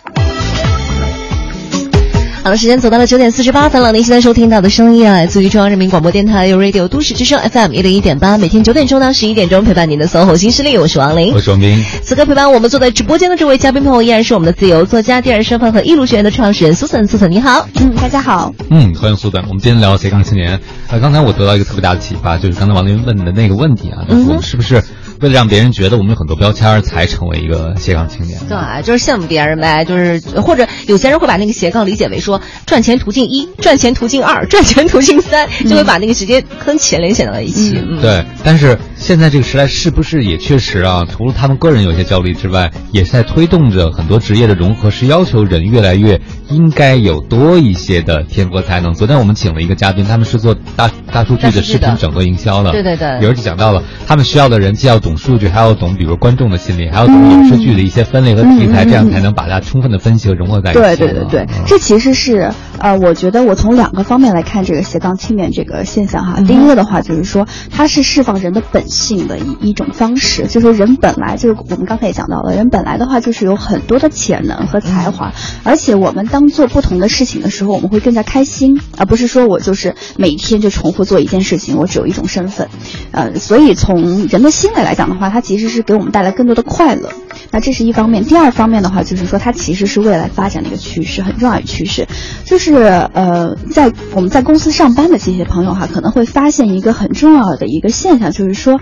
[2.43, 3.91] 好了，时间走到了九点四十八分了。
[3.91, 11.85] 您现在收听到的声音啊，来自于中央人民广播电台 Radio 都市之声 FM 一零一点八，每天九点钟到十一点钟陪伴您的 SOHO 新势力，我是王琳，我是王斌。
[12.01, 17.07] 此刻陪伴我们坐在直播间的这位嘉宾朋友，依然是我们的自由作家、第二身份和艺术学院的创始人苏森。
[17.07, 19.39] 苏森你好，嗯，大家好，嗯，欢迎苏森。
[19.43, 20.59] 我们今天聊斜杠青年。
[20.87, 24.83] 呃，刚才我得到一个特别大的启发，就是刚才王琳问的那个问题啊，就是我们是不是？
[25.21, 28.39] 为了让别人觉得我们有很多标签，才成为一个斜杠青年。
[28.49, 37.71] 对，就是羡慕别人呗，就是或者有些人会把那个斜杠理解为说赚钱途径一、赚钱途径二、 赚钱途径三，就会把那个直接跟钱联想到了一起。
[38.01, 41.05] 对，但是现在这个时代是不是也确实啊？
[41.09, 48.93] 除了他们个人有些焦虑之外，也是在推动着很多职业的融合，是要求人越来越应该有多一些的天赋才能。
[48.93, 60.79] 昨天我们请了一个嘉宾，他们是做大大数据的视频整合营销的，对对对，有人就讲到了，他们需要的人既要懂数据，还要懂比如观众的心理，还要懂影视剧的一些分类和题材，这样才能把它充分的分析和融合在一起。
[60.79, 66.41] 对对对对，这其实是呃，我觉得我从两个方面来看这个斜杠青年这个现象哈。
[66.41, 82.69] 第一个的话就是说，它是释放人的本性的一一种方式，就是说人本来就是我们刚才也讲到了，人本来的话就是有很多的潜能和才华，而且我们当做不同的事情的时候，我们会更加开心，而不是说我就是每天就重复做一件事情，我只有一种身份。
[83.11, 87.09] 呃，所以从人的心理来讲的话，它其实是给我们带来更多的快乐。
[87.49, 92.07] 那这是一方面，第二方面的话就是说，它其实是未来发展的一个趋势，很重要的趋势。
[92.45, 98.79] 就是呃，在我们在公司上班的这些朋友哈，可能会发现一个很重要的一个现象，就是说，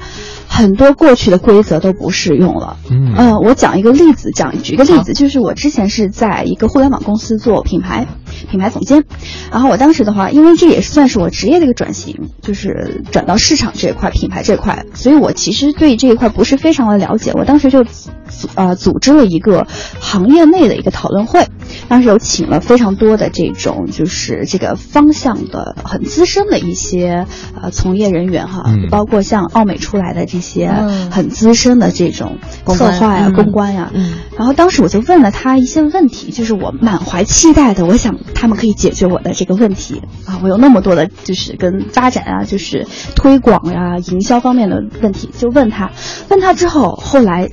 [0.49, 2.75] 很多过去的规则都不适用了。
[2.91, 8.07] 嗯，我讲一个例子，讲举一个例子，就是我之前是在一个互联网公司做品牌
[8.49, 9.03] 品牌总监，
[9.51, 17.31] 然后我当时的话，因为这也算是我职业的一个转型，就是转到市场这一块、品牌这块，所以我其实对这一块不是非常的了解。
[17.33, 19.67] 我当时就组呃组织了一个
[19.99, 21.47] 行业内的一个讨论会，
[21.87, 27.25] 当时有请了非常多的这种就是这个方向的很资深的一些
[27.59, 30.69] 呃从业人员哈，包括像奥美出来的这些
[31.11, 33.91] 很资深的这种策划呀、公关呀。
[34.37, 40.39] 然后当时我就问了他一些问题，就是我满怀期待的，我想他们可以解决我的这个问题啊。
[40.43, 45.91] 我有那么多的就是跟发展啊、就是推广呀、营销方面的问题，就问他，
[46.29, 47.49] 问他之后，后来。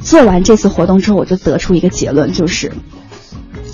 [0.00, 2.70] 做完这次活动之后，我就得出一个结论，就是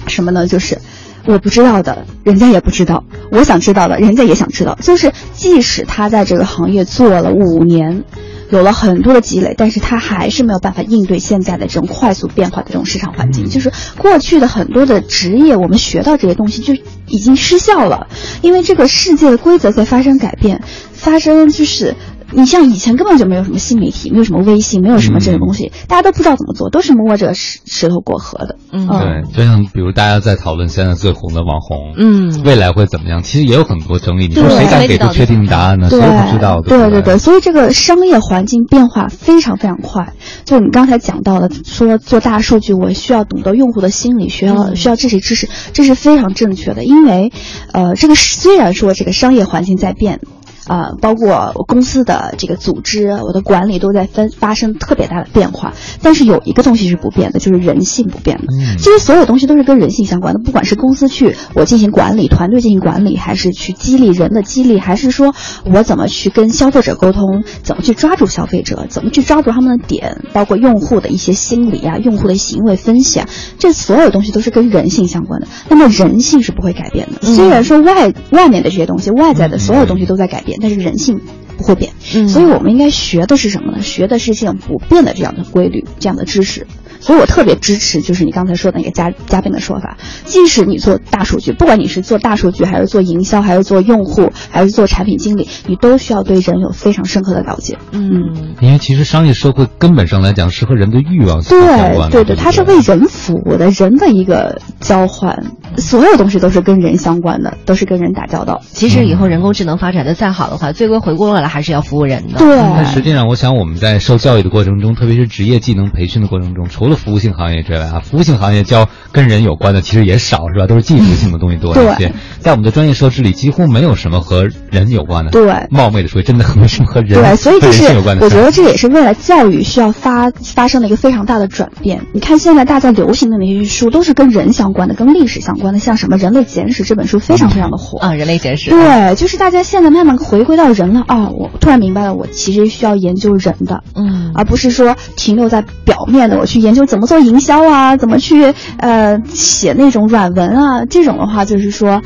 [0.07, 0.47] 什么呢？
[0.47, 0.81] 就是
[1.27, 4.79] 我不知道的，人家也不知道；我想知道的，人家也想知道。
[4.81, 8.05] 就是即使他在这个行业做了五年，
[8.51, 13.49] 有了很多的积累，但是他还是没有办法应对现在的这种快速变化的这种市场环境。
[13.49, 16.75] 就是过去的很多的职业，我们学到这些东西就
[17.07, 18.09] 已经失效了，
[18.43, 21.95] 因为这个世界的规则在发生改变，发生就是。
[22.33, 28.57] 你像以前根本就没有什么新媒体，没有什么微信，没有什么这种东西，大家都不知道怎么做，都是摸着石石头过河的。
[28.73, 33.23] 嗯，对，就像比如大家在讨论现在最红的网红，嗯，未来会怎么样？
[33.23, 34.29] 其实也有很多争议。
[34.29, 35.89] 你说谁敢给出确定答案呢？
[35.91, 36.61] 谁不知道？
[36.61, 40.13] 对对对，所以这个商业环境变化非常非常快。
[40.45, 46.85] 就你刚才讲到的，说做大数据，我需要懂得用户的心理，需要需要这些知识，这是非常正确的。
[46.85, 47.33] 因为，
[47.73, 50.21] 呃，这个虽然说这个商业环境在变。
[50.71, 58.45] 啊，包括公司的这个组织，我的管理都在分发生特别大的变化，但是有一个东西是不变的，就是人性不变的。
[58.79, 73.29] 其实所有东西都是跟人性相关的，不管是公司去我进行管理，团队进行管理，还是去激励人的激励，还是说我怎么去跟消费者沟通，怎么去抓住消费者，怎么去抓住他们的点，包括用户的一些心理啊，用户的行为分析啊，
[73.59, 75.49] 这所有东西都是跟人性相关的。
[75.69, 80.60] 那么人性是不会改变的，虽然说外外面的这些东西，外在的所有东西都在改变。
[80.61, 81.21] 但是人性
[81.57, 83.83] 不会变，嗯所以我们应该学的是什么呢？
[83.83, 86.67] 学的是这样不变的这样的规律，这样的知识。
[87.03, 89.97] 所以我特别支持，就是你刚才说的那个嘉嘉宾的说法。
[90.27, 97.79] 即使你做大数据，不管你是做大数据，还是做营销，还是做用户，还是做产品经理，你都需要对人有非常深刻的了解。
[97.93, 102.11] 嗯，因为其实商业社会根本上来讲是和人的欲望相关的。
[102.11, 105.43] 对对对，它是为人服务的，人的一个交换，
[105.79, 108.61] 所有东西都是跟人相关的，都是跟人打交道。
[108.73, 112.39] 其实以后人工智能发展的再好的话，最归回过来还是要服务人的。
[112.39, 112.57] 对。
[112.59, 120.67] 但实际上，我想我们在受教育的过程中，特别是职业技能培训的过程中，除了服务性行业之外啊，服务性行业教跟人有关的其实也少，是吧？
[120.67, 122.13] 都是技术性的东西多一些。
[122.41, 125.31] 在我们的专业设置里，几乎没有什么和人有关的。
[125.31, 127.85] 对，冒昧的说，真的没什么和人对，所以这是
[128.21, 132.07] 我觉得这也是未来教育需要发发生的一个非常大的转变。
[132.13, 138.71] 你看现在大家流行的那些书，都是跟人相关的，跟历史相关的，像什么《人类简史》这本书非常非常的火啊，《人类简史》。
[138.73, 141.29] 对，就是大家现在慢慢回归到人了啊！
[141.31, 146.87] 我突然明白了，我其实需要研究人的，嗯，而不是说停留在表面的，我去研究。
[146.87, 147.97] 怎么做营销啊？
[147.97, 150.85] 怎么去呃写那种软文啊？
[150.85, 152.03] 这种的话，就是说，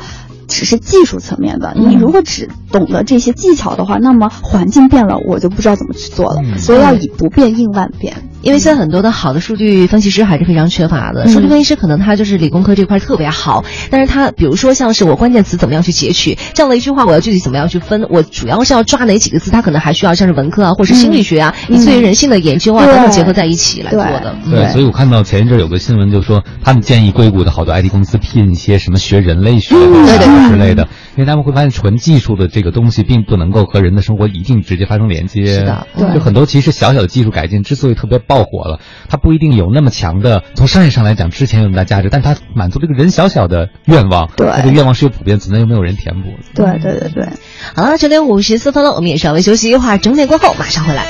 [0.47, 1.75] 只是技术层面的。
[1.75, 6.41] 你如果只懂得这些技巧的话，那么环境变了，我就不知道怎么去做了。
[6.57, 8.27] 所以要以不变应万变。
[8.45, 11.27] 因为现在很多的好的数据分析师还是非常缺乏的。
[11.27, 18.05] 数据分析师可能他就是理工科这块特别好，但是他比如说像是我关键词怎么样去截取这样的一句话，我要具体怎么样去分？
[18.07, 19.49] 我主要是要抓哪几个字？
[19.49, 24.35] 他可能还需要像是文科啊，或者是心理学啊，以至于人性的研究啊等等结合在一起来做的。
[24.51, 35.47] 对，所以我看到前一阵有个新闻，就说他们建议硅谷的好多 IT 公司聘一些什么学人类学的之类的，因为他们会发现纯技术的这个东西并不能够和人的生活一定直接发生连接。
[35.47, 38.79] 是的，就很多其实小小的技术改进之所以特别爆火了，
[39.09, 44.29] 它不一定有那么强的从商业上来讲之前有那么大价值，但它满足这个人小小的愿望。
[44.35, 46.29] 对，这个愿望是有普遍存在，又没有人填补。
[46.53, 47.27] 对对对对。
[47.75, 51.05] 好了，九点五十四分了，我们也稍微休息一会儿，整点过后马上回来。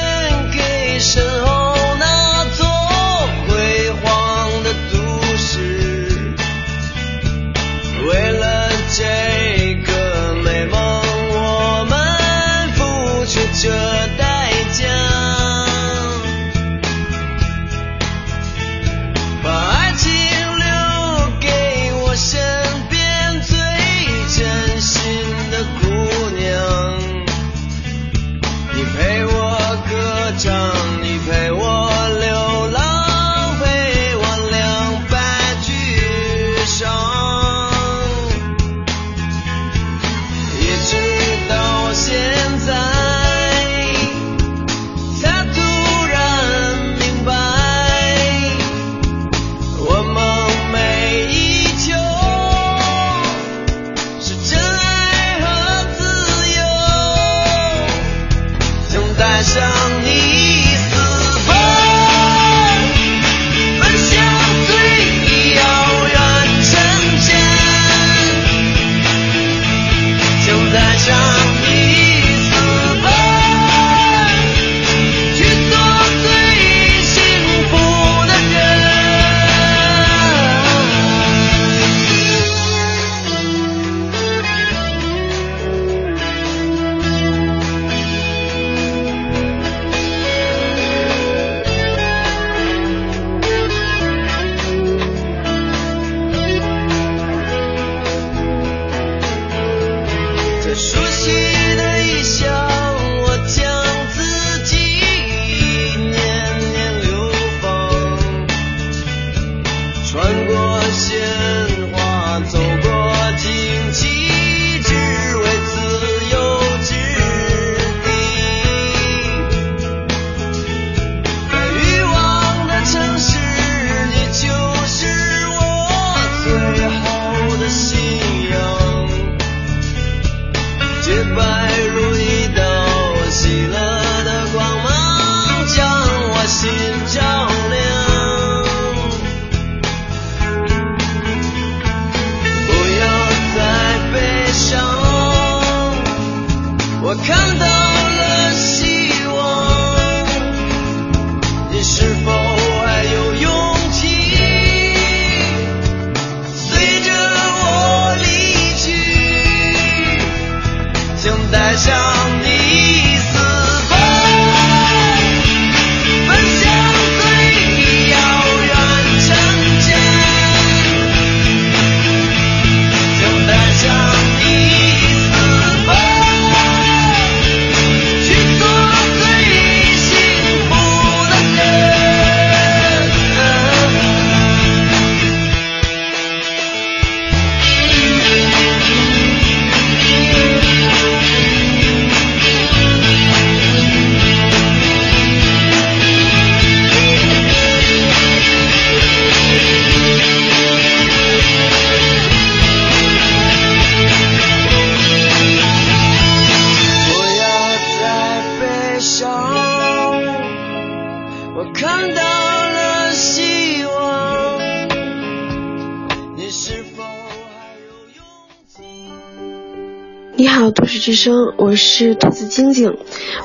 [221.16, 222.97] 生，我是兔子晶晶，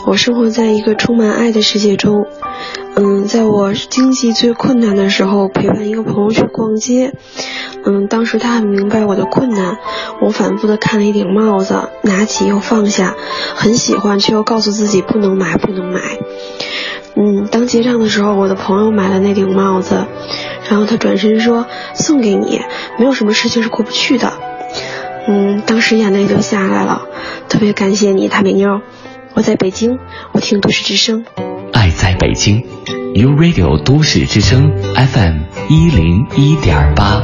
[0.06, 2.26] 我生活在一个充满爱的世界中。
[2.96, 7.14] 嗯，在我经济最困难的时候，陪伴一个朋友去逛街。
[7.86, 9.78] 嗯，当时他很明白我的困难。
[10.20, 13.14] 我反复的看了一顶帽子，拿起又放下，
[13.54, 16.00] 很喜欢，却又告诉自己不能买，不能买。
[17.16, 20.04] 嗯，当结账的时候，我的朋友买了那顶帽子，
[20.68, 22.60] 然后他转身说：“送给你，
[22.98, 24.32] 没有什么事情是过不去的。”
[25.28, 27.02] 嗯，当时眼泪就下来了。
[27.50, 28.80] 特别感谢你，大美妞。
[29.34, 29.98] 我在北京，
[30.32, 31.24] 我听都市之声。
[31.72, 32.64] 爱在北京。
[33.16, 35.38] ，U Radio 都市之声 FM
[35.68, 37.20] 一零一点八。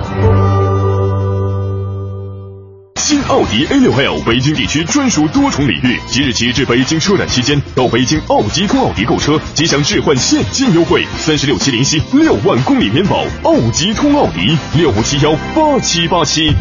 [2.96, 13.24] 新奥迪 A6L 北京地区专属多重礼遇，即日起至北京车展期间，到北京奥吉通奥迪购车即享置换现金优惠，三十六期零息，六万公里免保。
[13.44, 16.52] 奥吉通奥迪六五七幺八七八七。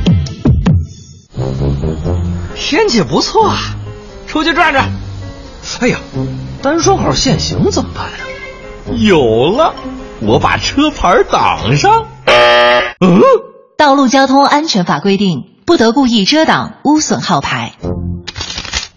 [2.56, 3.76] 天气不错啊，
[4.28, 4.90] 出去转转。
[5.82, 5.98] 哎呀，
[6.62, 8.18] 单双号限行怎么办呀？
[8.98, 9.74] 有了，
[10.22, 12.06] 我把车牌挡上。
[12.26, 13.22] 嗯，
[13.78, 15.52] 道路交通安全法规定。
[15.66, 17.74] 不得故意遮挡、污损号牌。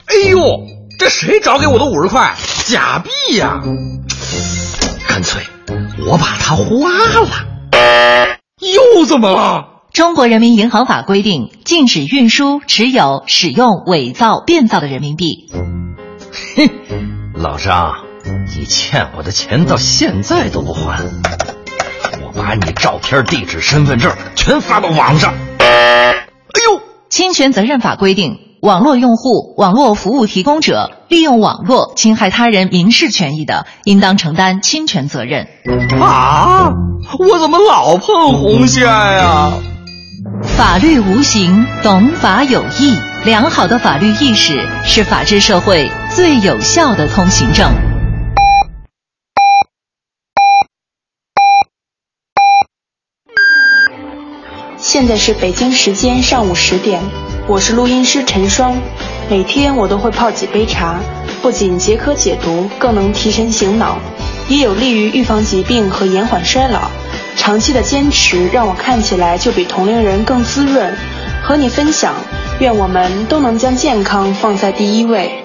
[0.05, 0.61] 哎呦，
[0.99, 2.35] 这谁找给我的五十块？
[2.67, 3.63] 假币呀！
[5.09, 5.43] 干脆
[6.07, 6.91] 我把它花
[7.23, 7.29] 了。
[8.61, 9.78] 又怎么了？
[9.93, 15.51] 中国人民银行法规定，禁止运输、持有、使用伪造、变造的人民币。
[16.57, 16.71] 哼，
[17.35, 17.95] 老张，
[18.57, 21.03] 你欠我的钱到现在都不还，
[22.23, 25.35] 我把你照片、地址、身份证全发到网上。
[25.59, 26.13] 哎
[26.67, 26.81] 呦！
[27.09, 35.49] 侵权责任法规定，网络用户、网络服务提供者利用网络侵害他人民事权益的，应当承担侵权责任。
[36.01, 36.71] 啊！
[37.19, 39.53] 我怎么老碰红线呀？
[40.43, 42.97] 法律无形，懂法有义。
[43.25, 47.71] 良好的法律意识是法治社会最有效的通行证。
[54.77, 57.03] 现在是北京时间上午十点，
[57.47, 58.77] 我是录音师陈双。
[59.29, 61.01] 每天我都会泡几杯茶，
[61.43, 63.99] 不仅解渴解毒，更能提神醒脑，
[64.49, 66.91] 也有利于预防疾病和延缓衰老。
[67.39, 70.93] 长期的坚持让我看起来就比同龄人更滋润。
[71.43, 72.13] 和你分享，
[72.59, 75.45] 愿我们都能将健康放在第一位。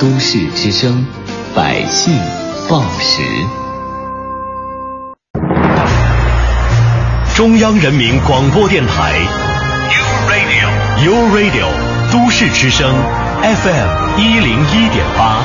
[0.00, 1.06] 都市之声，
[1.54, 2.18] 百姓
[2.68, 3.22] 报时。
[7.36, 9.12] 中央人民广播电台
[9.92, 10.02] ，U
[10.32, 11.68] Radio，U Radio，
[12.10, 12.92] 都市之声
[13.42, 15.44] ，FM 一零一点八。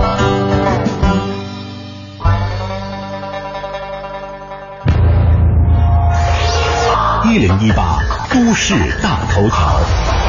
[7.31, 10.20] 一零一八都市大头条。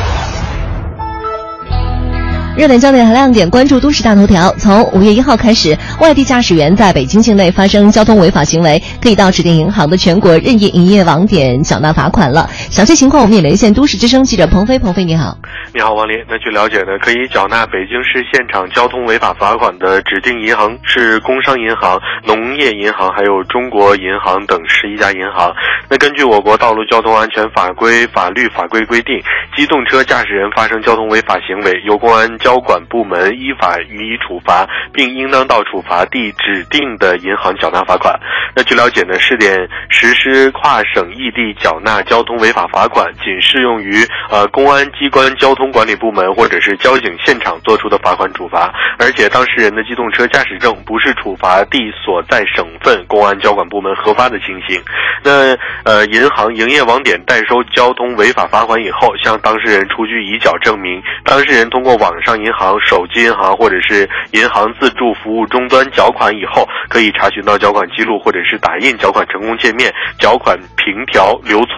[2.55, 4.53] 热点焦点和亮点，关注都市大头条。
[4.59, 12.51] 从五月一号开始，外地驾驶员在北京境内发生交通违法行为，可以到指定银行的全国任意营业网点缴纳罚款了。
[12.69, 14.79] 详细情况，我们也连线都市之声记者鹏飞。
[14.79, 15.39] 鹏飞，你好。
[15.73, 16.15] 你好，王林。
[16.29, 25.51] 那据了解呢，可以缴纳北京市现场交通违法罚款的指定银行是工商银行、农业银行，还有中国银行等十一家银行。
[25.89, 29.17] 那根据我国道路交通安全法规法律法规规定，
[29.57, 32.29] 机动车驾驶人发生交通违法行为，由公安。
[32.43, 38.19] 交管部门依法予以处罚，并应当到处罚地指定的银行缴纳罚款。
[38.55, 39.57] 那据了解呢，试点
[39.89, 54.83] 实施跨省异地缴纳交通违法罚款，仅适用于呃公安机关交通管理部门或者是交警现场作出的罚款处罚，而且当事人的机动车驾驶证不是处罚地所在省份公安交管部门核发的情形。
[55.23, 62.32] 那呃，银行营业网点代收交通违法罚款以后，向当事人出具已缴证明，当事人通过网上。
[62.41, 71.77] 银行、手机银行或者是银行自助服务终端缴款以后，可以查询到缴款记录或者是打印缴款成功界面，缴款凭条留存。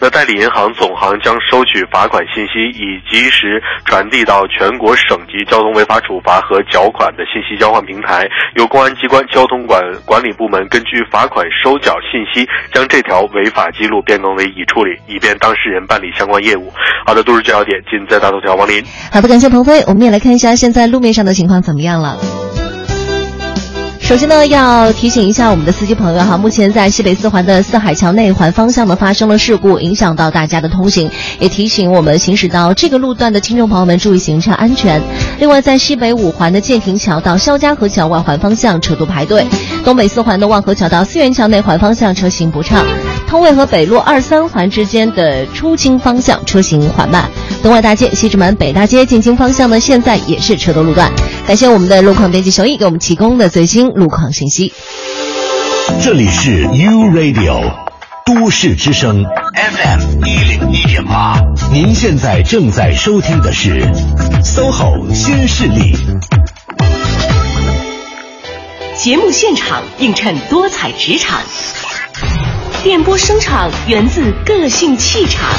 [0.00, 16.72] 那代理银行、总行将收取罚款信息，以及时传递到全国省级交通违法处罚和缴款的信息交换平台，由公安机关交通管管理部门根据罚款收缴信息，将这条违法记录变更为已处理，以便当事人办理相关业务。
[17.06, 18.56] 好的，都是焦点，尽在大头条。
[18.56, 18.82] 王林，
[19.12, 19.82] 好的，感谢鹏飞。
[19.86, 22.18] 我我们也来看一下现在路面上的情况怎么样了。
[23.98, 35.00] 首先呢，要提醒一下我们的司机朋友哈，目前在西北四环的四海桥内环方向呢发生了事故，影响到大家的通行，也提醒我们行驶到这个路段的听众朋友们注意行车安全。
[35.38, 39.46] 另外，在西北五环的建亭桥到肖家河桥外环方向车多排队，
[39.82, 42.84] 东北四环的望河桥到四元桥内环方向车行不畅。
[43.28, 47.28] 通渭河北路二三环之间的出京方向车行缓慢。
[47.62, 51.10] 东外大街、西直门、北大街进京方向呢，现在也是车多路段。
[51.46, 54.72] 感谢我们的路况编辑熊毅给我们提供的最新路况信息。
[56.02, 57.72] 这里是 U Radio
[58.24, 59.24] 都市之声
[59.54, 61.40] FM 一零一点八，
[61.72, 63.80] 您现在正在收听的是
[64.42, 65.96] SOHO 新势力。
[68.96, 71.40] 节目现场映衬多彩职场，
[72.86, 75.50] 电波声场源自个性气场，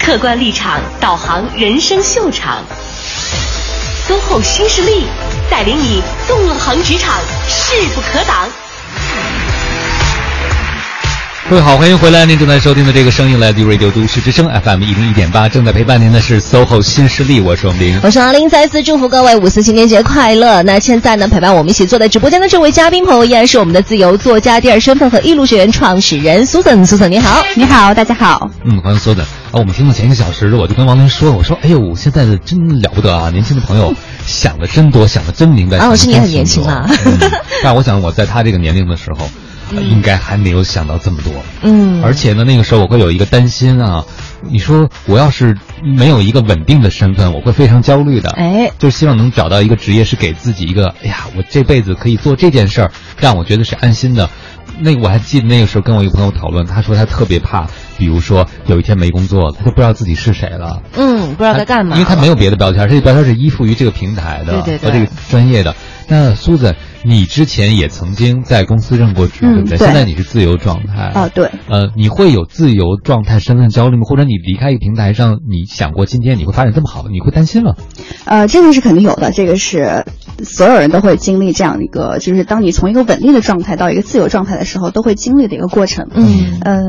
[0.00, 2.64] 客观立场导航人生秀场。
[4.08, 5.04] 搜后新势力
[5.50, 8.48] 带领你纵横职场，势不可挡。
[11.50, 12.24] 各位好，欢迎回来！
[12.24, 20.62] 您正在收听的这个声音来自于 Radio 都市之声 FM 一零一点八，正在陪伴您的是 SOHO 新势力，我是王林，我是阿林，再次祝福各位五四青年节快乐。
[20.62, 28.48] 那现在呢，陪伴我们一起坐在直播间的这位嘉宾朋友，依然是我们的自由作家第二身份和一路学员创始人苏森，苏森你好，你好，大家好。
[28.64, 29.28] 嗯，欢迎苏森啊！
[29.52, 33.30] 我们听了前一个小时，我就跟王林说，我说，哎呦，现在的真了不得啊！
[33.30, 33.92] 年轻的朋友
[34.24, 35.78] 想的真多，想的真明白。
[35.78, 36.88] 啊，我是你很年轻啊，
[37.64, 39.28] 但我想我在他这个年龄的时候。
[39.80, 44.04] 应该还没有想到这么多，嗯，而且呢，那个时候我会有一个担心啊，
[44.42, 54.28] 你说我要是没有一个稳定的身份，我会非常焦虑的，哎，就希望能找到一个职业是给自己一个，哎呀，我这辈子可以做这件事儿，让我觉得是安心的。
[54.80, 57.66] 那我还记得那个时候跟我一个朋友讨论，他说他特别怕，
[57.98, 65.74] 比如说有一天没工作，他就不知道自己是谁了，嗯，不知道在干嘛，因为他没有别的标签，这个标签是依附于这个平台的和这个专业的。
[66.08, 66.74] 那苏子。
[67.04, 69.76] 你之前也曾经在公司任过职，对不对？
[69.78, 71.50] 现在你是自由状态啊，对。
[71.68, 74.02] 呃，你会有自由状态身份焦虑吗？
[74.04, 77.74] 或者你离开一个平台上，你想过今天你会发展这么好，你会担心吗？
[78.24, 80.04] 呃，这个是肯定有的，这个是
[80.44, 86.08] 所有人都会经历这样一个，就是当你从一个稳定的状态到一个自由状态的时候，都会经历的一个过程。
[86.14, 86.82] 嗯，呃，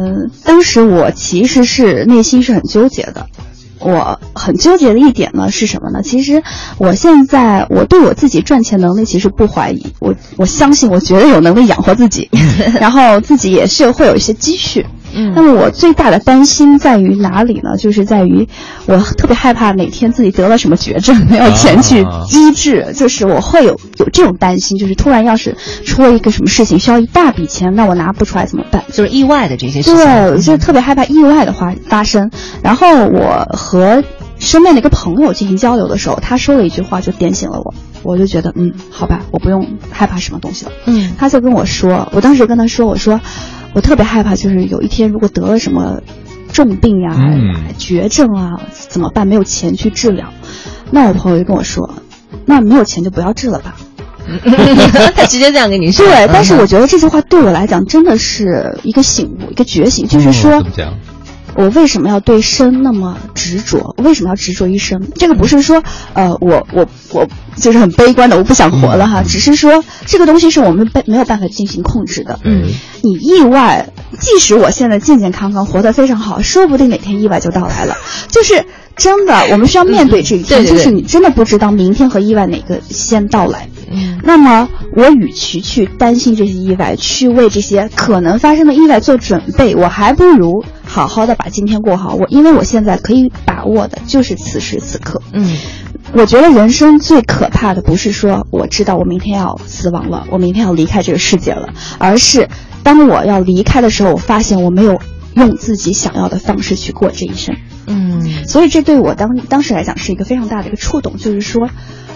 [0.43, 3.27] 当时我其实是内心是很纠结的。
[3.83, 6.01] 我很纠结的一点呢是什么呢？
[6.03, 6.41] 其实
[6.77, 12.29] 我现在我对我自己赚钱能力其实不怀疑，我我相信，我觉得有能力养活自己，
[12.79, 14.85] 然后自己也是会有一些积蓄。
[15.13, 17.77] 嗯，那么我最大的担心在于哪里呢？
[17.77, 18.47] 就是在于
[18.85, 25.55] 我特别害怕哪天自己得了什么绝症，没有钱去医治，就是我会有有这种担心，就是突然要是
[25.85, 28.83] 出了一个什么事情，需要一大笔钱，那我拿不出来怎么办？
[28.91, 29.95] 就是意外的这些事情。
[29.95, 32.31] 对，就特别害怕意外的话发生。
[32.61, 34.03] 然后我和
[34.39, 37.73] 身边的一个朋友进行交流的时候，他说了一句话，就点醒了我。
[38.01, 40.71] 我就觉得，嗯，好吧，我不用害怕什么东西了。
[40.85, 43.21] 嗯，他就跟我说，我当时跟他说，我说。
[43.73, 46.01] 我特别害怕，就是有一天如果得了什么
[46.51, 47.15] 重病呀、
[47.77, 49.27] 绝症啊，怎么办？
[49.27, 50.31] 没有钱去治疗。
[50.91, 51.95] 那我朋友就跟我说
[52.45, 53.75] ：“那没有钱就不要治了吧。
[55.15, 56.05] ”他直接这样跟你说。
[56.05, 60.63] 对，但是我觉得这句话对我来讲真的是一个醒悟，一个觉醒，就是说。
[61.55, 63.95] 我为什么要对生那么执着？
[63.97, 65.01] 为什么要执着一生？
[65.15, 65.83] 这个不是说，
[66.13, 69.23] 呃，我我我就是很悲观的，我不想活了哈。
[69.23, 72.39] 只是说，这个东西是我们没没有办法进行控制的。
[72.43, 72.69] 嗯，
[73.01, 73.89] 你意外，
[74.19, 77.95] 即使我现在健健康康，活得非常好，说不定哪天意外就到来了。
[78.29, 80.65] 就是真的，我们需要面对这一天。
[80.65, 83.69] 就是你真的不知道明天和意外哪个先到来。
[83.91, 90.63] 嗯，那么我与其去担心这些意外，去为这些可能发生的意外做准备，我还不如。
[90.93, 95.23] 好好的把今天过好，我因为我现在可以把握的就是此时此刻。
[95.31, 95.57] 嗯，
[96.13, 102.47] 我觉得人生最可怕的不是说我知道我明天要死亡了，我明天要离开这个世界了，而是
[102.83, 104.99] 当我要离开的时候，我发现我没有
[105.33, 107.55] 用自己想要的方式去过这一生。
[107.87, 111.71] 嗯，所以这对我当当时来讲是一个非常大的一个触动，就是说，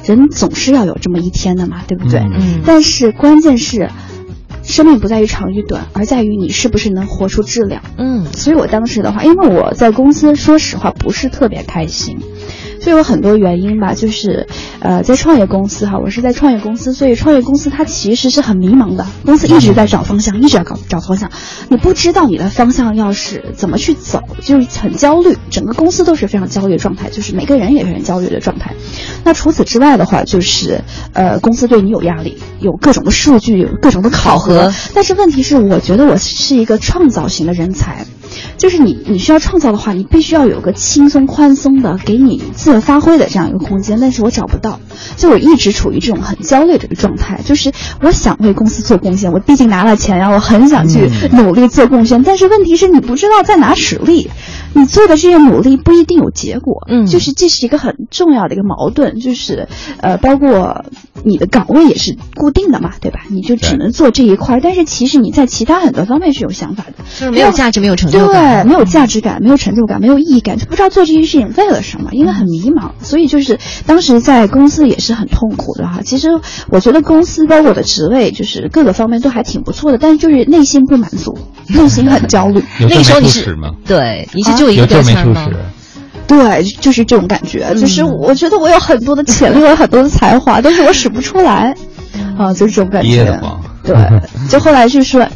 [0.05, 2.19] 人总是要有这么一天的嘛，对不对？
[2.19, 2.61] 嗯。
[2.63, 3.89] 但是关键是。
[4.67, 7.81] 生命不在于长与短，而在于你是不是能活出质量。
[7.97, 12.19] 嗯，所以我当时的话，因为我在公司，说实话不是特别开心。
[12.87, 14.47] 就有很多原因吧，就是，
[14.79, 21.29] 呃，在创业公司哈，我是在创业公司，所以创业公司它其实是很迷茫的，公司一直在找方向，一直要搞找方向，
[21.67, 28.73] 你不知道你的方向要是怎么去走，就是很焦虑，整个公司都是非常焦虑的状态，就是每个人也是很焦虑的状态。
[29.25, 30.79] 那除此之外的话，就是，
[31.11, 38.05] 呃，公司对你有压力，有各种的数据，有各种的考核，但是问题是，我觉得我是一个创造型的人才。
[38.57, 43.99] 就是你，你需要创造的话，你必须要有个轻松宽松的，给你自由发挥的这样一个空间。
[43.99, 44.79] 但是我找不到，
[45.15, 47.41] 就我一直处于这种很焦虑的一个状态。
[47.45, 47.71] 就是
[48.01, 52.23] 我想为公司做贡献，我毕竟拿了钱呀，我很想去努力做贡献。
[52.23, 54.29] 但是问题是你不知道在哪使力，
[54.73, 59.67] 你做的这些努力不一定有结果，嗯，就是这是一个很重要的一个矛盾，就是
[59.99, 60.85] 呃，包括
[61.23, 63.21] 你的岗位也是固定的嘛，对吧？
[63.29, 76.01] 你就只能做这一块，但是其实你在其他很多方面是有想法的，就是没有价值、没有成就感，对，没有价值感、没有成就感、没有意义感，就不知道做这件事情为了什么，因为很迷茫，所以就是当时在公司也是很痛苦的哈。
[76.05, 76.29] 其实
[76.69, 81.37] 我觉得公司包括我的职位，就是各个方面都还挺不错的，但是就是内心不满足，
[81.67, 82.63] 内心很焦虑。
[82.79, 83.43] 那个时候你是
[83.85, 84.66] 对，你是就。
[84.75, 85.39] 有证没出息，
[86.27, 87.73] 对，就是这种感觉。
[87.75, 91.75] 就是我觉得我有很多的潜力，我有很多的才华，但是我使不出来，
[92.37, 93.39] 啊，就是这种感觉。
[93.83, 93.95] 对，
[94.49, 95.27] 就后来就说，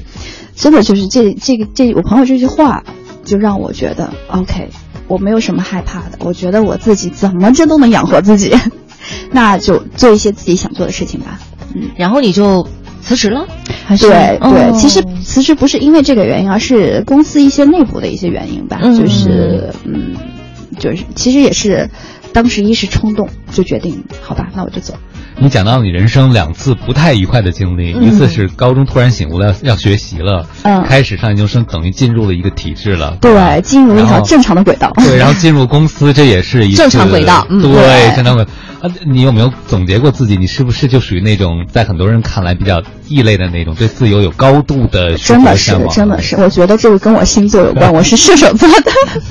[0.55, 2.83] 真的就是这这个这我朋友这句话，
[3.23, 4.69] 就让我觉得 OK，
[5.07, 6.17] 我没有什么害怕的。
[6.19, 8.55] 我觉得我自己怎么着都能养活自己，
[9.31, 11.39] 那就做一些自己想做的事情吧。
[11.73, 12.67] 嗯，然后你就。
[13.01, 13.47] 辞职了，
[13.99, 18.79] 对对，其实辞职不是因为这个原因，而是公司一些内部的一些原因吧。
[18.81, 20.15] 就是嗯，
[20.79, 21.89] 就是其实也是
[22.33, 24.93] 当时一时冲动就决定，好吧，那我就走。
[25.37, 34.91] 你讲到你人生两次不太愉快的经历，一次是高中突然醒悟了要学习了，嗯开始上研究生，等于进入了一个体制了，对，进入一条正常的轨道。
[34.97, 38.45] 对，然后进入公司，这也是一正常轨道，对，正常轨。
[38.81, 40.35] 啊，你有没有总结过自己？
[40.35, 47.93] 你是不是就属于那种在很多人看来比较异类的那种，对自由有高度的真的是，真的是，我觉得这个跟我星座有关。
[47.93, 48.91] 我是射手座的，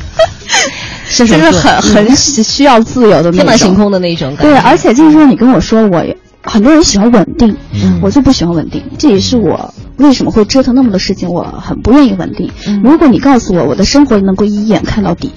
[1.11, 4.43] 就是很很需要自由的那种天马行空的那种感觉。
[4.45, 6.05] 对，而且就是说，你跟我说我
[6.43, 7.57] 很多人喜欢稳定，
[8.01, 8.83] 我就不喜欢稳定。
[8.99, 12.51] 这也是我为什么会折腾那么多事情，我很不愿意稳定。
[12.83, 15.33] 如果你告诉我我的生活能够一眼看到底。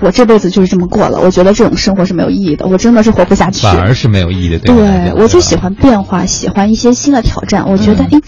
[0.00, 3.62] 我这辈子就是这么过了，我觉得这种生活是没有意义的，我真的是活不下去。
[3.62, 7.68] 反而是没有意义的，对对，我就喜欢变化，喜欢一些新的挑战。
[7.68, 8.20] 我觉得，哎，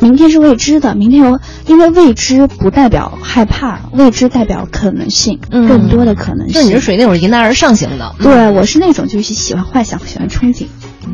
[0.00, 6.62] 明天是未知的，明天有，因为未知不代表害怕，未知代表可能性，更多的可能性。
[6.62, 10.66] 就你是属于那种迎难而上型的，对我是那种就是喜欢幻想，喜欢憧憬。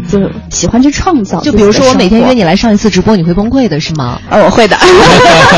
[0.08, 4.20] 就喜欢去创造，就比如说我每天约你来上一次直播，你会崩溃的是吗？
[4.28, 4.76] 呃，我会的，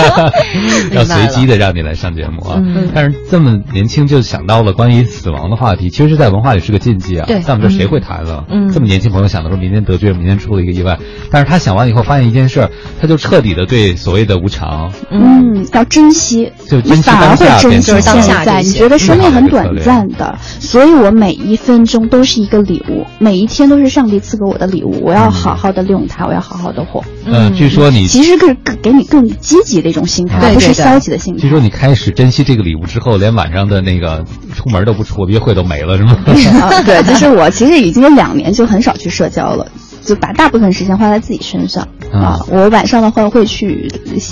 [0.92, 2.62] 要随机的让你来上节目啊。
[2.94, 7.26] 但是这么年轻就想到了关于死亡的话题，其实是在文化里是个禁忌啊。
[7.26, 8.44] 对，在我们这谁会谈了？
[8.48, 10.98] 嗯，这么年轻朋友想的说明天得罪，明天出了一个意外，
[11.30, 12.68] 但是他想完以后发现一件事，
[13.00, 18.42] 他就彻底的对所谓的无常，嗯，要珍惜，就珍惜当下，就是当下。
[18.58, 24.21] 你觉得生命很短暂的，所以我每一分钟都是一个礼物，每一天都是上帝。
[24.22, 27.04] 赐给我的礼物，我要好好的利用它，我要好好的活。
[27.26, 31.40] 嗯，据说你其实更给你更积极的一种心态，不是消极的心态。
[31.40, 36.16] 据说你开始珍惜这个礼物之后，连晚上的那个出门都不出，约会都没了，是吗？
[36.84, 39.66] 对，就是我其实已经有两年就很少去社交了，
[40.02, 42.40] 就把大部分时间花在自己身上啊。
[42.48, 43.90] 我晚上的话会去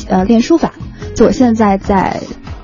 [0.09, 0.73] 呃练书法，
[1.15, 2.21] 就我现在在。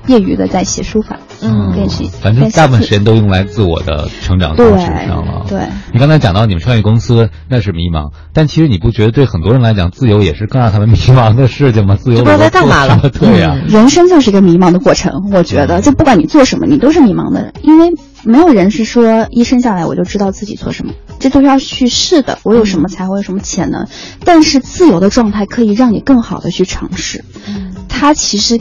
[0.07, 5.45] 业余的在写书法，嗯，练习，反正大部分时间都用来自我的成长方式上了。
[5.47, 5.59] 对，
[5.93, 11.95] 你刚才讲到你们创业公司那是迷茫，但其实你不觉得对很多人来讲，自由也是更让他们迷茫的事情吗？
[11.95, 13.09] 自由不知道在干嘛了。
[13.19, 15.29] 对呀，人生就是一个迷茫的过程。
[15.31, 17.91] 我觉得，就不管你做什么，你都是迷茫的，因为
[18.23, 22.39] 没有人是说一生下来我就知道自己做什么，这都是要去试的。
[22.43, 23.87] 我有什么才会，有什么潜能，
[24.25, 27.23] 但是自由的状态可以让你更好的去尝试。
[27.47, 28.59] 嗯，它其实。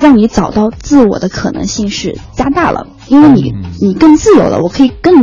[0.00, 5.14] 让你找到自我的可能性是加大了，因为你你更自由了，我可以更。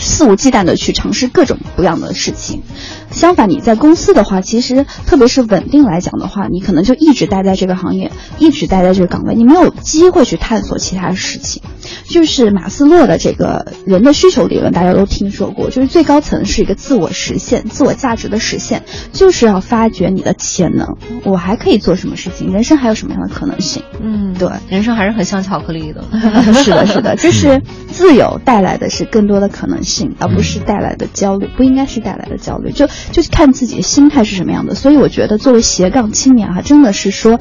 [0.00, 2.62] 肆无忌惮的去尝试各种不一样的事情，
[3.10, 11.62] 相反，你在公司的话，其实特别是稳定来讲的话，你可能就一直待在这个行业，一直待在这个岗位，你没有机会去探索其他的事情。
[12.08, 18.82] 就是马斯洛的这个人的需求理论，大家都听说过，就是最高层是一个自我实现、自我价值的实现，
[19.12, 23.82] 就是要发掘你的潜能，我还可以做什么事情，人生还有什么样的可能性？
[24.00, 26.04] 嗯，对，人生还是很像巧克力的。
[26.62, 29.80] 是的，是的，就是 自由带来的是更多的可能。
[29.82, 34.74] 性，而不是带来的焦虑，不应该是带来的焦虑，就就看自己的心态是什么样的。
[34.74, 37.40] 所以我觉得，作为斜杠青年哈，真的是说，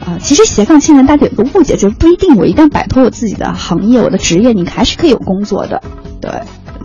[0.00, 5.82] 啊，其实斜杠青年大家有个误解，就是不一定我一旦摆脱我自己的行业，我的职业，你还是可以有工作的，
[6.20, 6.30] 对。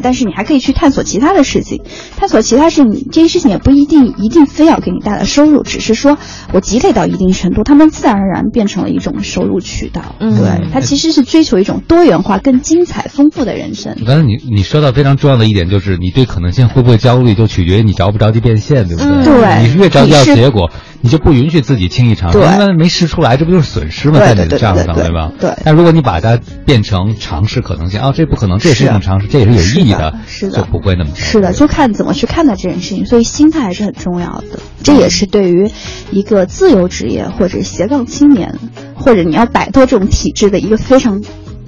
[0.01, 1.81] 但是你还可以去探索其他的事情，
[2.17, 6.17] 探索其他事情，这些事情也不一定一定非要给你带来收入，只是说
[6.53, 10.15] 我积累到一定程度，他们自然而然变成了一种收入渠道。
[10.19, 13.95] 嗯，对，它其实是追求一种多元化、更精彩、丰富的人生。
[14.05, 19.23] 刚才你你说到非常重要的一点，就是你对可能性会不会焦虑，就取决于你着不着急变现，对不对？
[19.23, 20.69] 对，你越着急要结果。
[21.01, 24.19] 你就不允许自己轻易尝试，因为没试出来，这不就是损失吗？
[24.19, 25.31] 在你的账上，对吧？
[25.39, 25.51] 对。
[25.63, 31.11] 但如果你把它变成尝试可能性，啊，这不可能，这也是一种尝试，这也是有意义的，是的，就不会那么。
[31.15, 34.59] 是的，就看怎么去看待这件事情，所以心态还是很重要的。
[34.83, 35.69] 这也是对于
[36.11, 38.57] 一个自由职业或者斜杠青年，
[38.95, 41.21] 或者你要摆脱这种体制的一个非常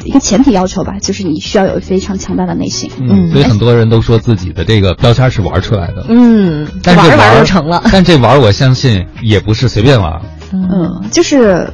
[0.04, 2.90] 一个前提要求吧，就是你需要有非常强大的内心。
[3.00, 6.06] 嗯，所以很多人都说自己的这个标签是玩出来的。
[6.10, 7.84] 嗯，但是玩玩就成了。
[7.92, 10.22] 但这玩我相信也不是随便玩。
[10.52, 11.72] 嗯，就是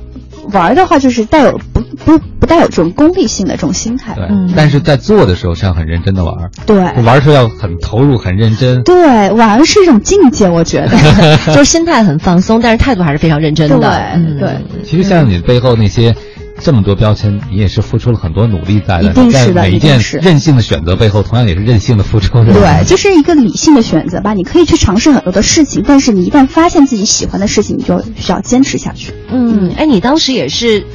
[0.52, 4.14] 玩的话，就是带有不不不带有这种功利性的这种心态。
[4.16, 6.36] 对，但是在做的时候是要很认真的玩。
[6.66, 8.84] 对，玩时候要很投入、很认真。
[8.84, 13.78] 对，玩是一种境界，我觉得， 就是心态很放松，但是态度还是非常认真的。
[13.80, 14.84] 对对。
[14.84, 16.16] 其实像你背后那些。
[16.62, 19.12] 这么多标签，你也是付出了很多努力在的。
[19.12, 22.44] 一定是的，每一件任性的选择背后，同样也是任性的付出。
[22.44, 24.34] 对，就是一个理性的选择吧。
[24.34, 29.14] 你可以去尝试很多的事情，但是你一旦发现自己喜欢的事情，你就需要坚持下去。
[29.30, 30.86] 嗯，哎，你当时也是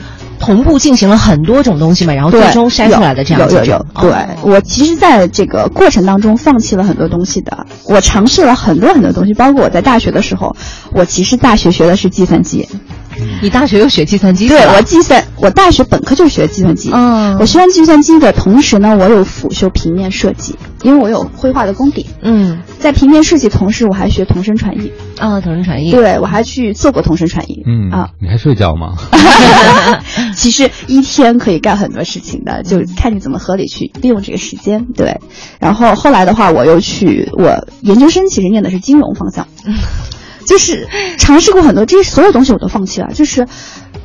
[0.40, 3.86] 同步进行了很多种东西嘛，然后最终筛出来的这样有有有。
[4.00, 4.10] 对
[4.42, 7.66] 我其实在这个过程当中放弃了很多东西的。
[7.84, 10.56] 我尝试了很多很多东西，包括我在大学的时候，
[10.92, 12.66] 我其实大学学的是计算机。
[13.42, 14.48] 你大学又学计算机？
[14.48, 16.90] 对，我计算，我大学本科就学计算机。
[16.92, 22.06] 嗯，我学完计算机的同时呢，我有辅修平面设计，因为我有绘画的功底。
[22.22, 24.92] 嗯，在平面设计同时，我还学同声传译。
[25.18, 25.90] 啊，同声传译。
[25.90, 27.62] 对，我还去做过同声传译。
[27.66, 28.94] 嗯啊，你还睡觉吗？
[30.34, 34.86] 其实一天可以干很多事情的，就看你怎么合理去利用这个时间。
[34.94, 35.20] 对，
[35.58, 39.46] 然后后来的话，我又去我研究生，其实念的是金融方向。
[40.50, 43.12] 就是尝试过很多，这些所有东西我都放弃了。
[43.14, 43.46] 就是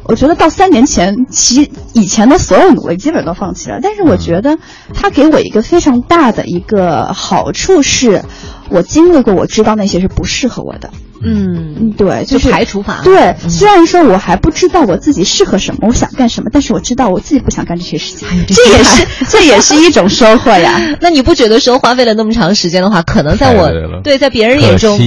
[0.05, 3.79] 我觉得到三年前，其以前的所有努力基本都放弃了。
[3.81, 4.57] 但是我觉得
[4.93, 8.23] 他给我一个非常大的一个好处是，
[8.69, 10.89] 我经历过，我知道那些是不适合我的。
[11.27, 12.99] 嗯，对，就是排除法。
[13.03, 18.27] 对，虽然说我还不知道我自己适合什么，我想干什么，但是我知道我自己不想干这些事情。
[18.45, 20.79] 这也是 这也是一种收获呀。
[21.01, 23.71] 那你不觉得说花费了那么长时间的话，可能在我
[24.03, 24.99] 对在别人眼中，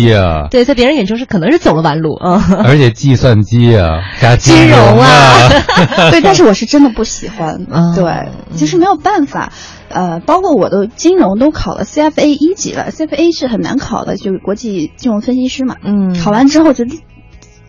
[0.51, 2.63] 对在别人眼中是可能是走了弯路啊。
[2.65, 5.49] 而且计算机啊，加金融啊，
[6.11, 7.65] 对，但是我是真的不喜欢。
[7.95, 9.53] 对，就是没有办法。
[9.91, 15.77] 呃，包括我的金融都考了 CFA 一级了，CFA 是很难考的，就是国际金融分析师嘛。
[15.83, 16.85] 嗯，考完之后就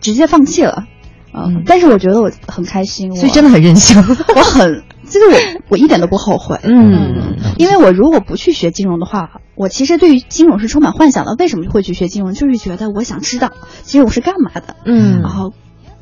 [0.00, 0.84] 直接放弃了。
[1.32, 3.96] 嗯，但是我觉得我很开心，所以真的很任性。
[4.36, 6.58] 我很，就是我我一点都不后悔。
[6.64, 11.36] 嗯，因为我如果不去学金融的话，我其实对于金融是充满幻想的。
[11.38, 12.34] 为什么会去学金融？
[12.34, 13.50] 就是觉得我想知道
[13.82, 14.76] 金融是干嘛的。
[14.84, 15.54] 嗯，然后。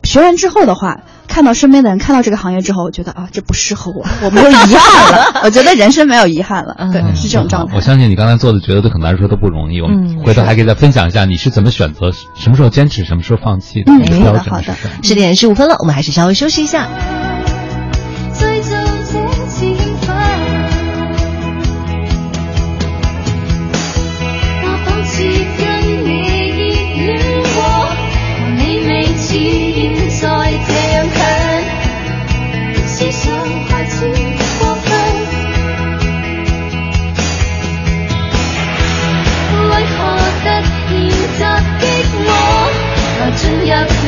[0.03, 5.41] 学完之后的话，看到身边的人看到这个行业之后，我觉得啊，这不适合我， 我没有遗憾了。
[5.45, 7.77] 我觉得人生没有遗憾了，对，是这种状态。
[7.77, 9.81] 我相信你刚才做的觉得对很多人说都不容易。
[9.81, 13.93] 我们回头还可以再分享一下你是怎么选择，什么时候坚持，什么时候放弃的。
[13.93, 14.75] 嗯，好的，好的。
[15.03, 16.89] 十点十五分了，我们还是稍微休息一下。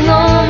[0.02, 0.49] no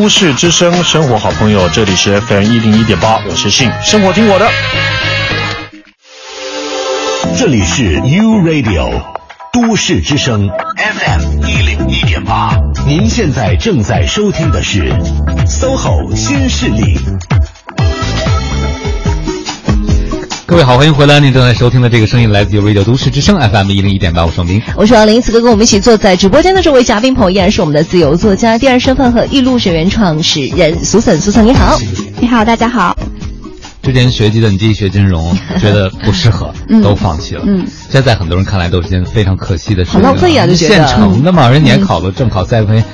[0.00, 4.48] 都市之声，生活好朋友，这里是 FM 一零一点八，我是信，生活听我的。
[7.36, 8.90] 这里是 U Radio
[9.52, 10.48] 都市之声
[10.78, 14.90] FM 一零一点八，您现在正在收听的是
[15.46, 16.98] SOHO 新势力。
[20.50, 21.20] 各位好，欢迎回来！
[21.20, 25.22] 您正在收听的这个声音来自于 Radio 都市之声 FM 一零一点八，我是明，我是王林。
[25.22, 31.20] 此刻跟我们一起坐在直播间的这位嘉宾朋友，依然是我们的自由作家、第二身份和艺路学员创始人苏森。
[31.20, 31.78] 苏森你好，
[32.18, 32.98] 你好，大家好。
[33.80, 37.44] 之前学计算机、学金融， 觉得不适合，都放弃了。
[37.46, 40.00] 嗯，现在很多人看来都是件非常可惜的事情。
[40.00, 42.84] 很浪费啊，就现成的嘛，人你还考了正考 CFA，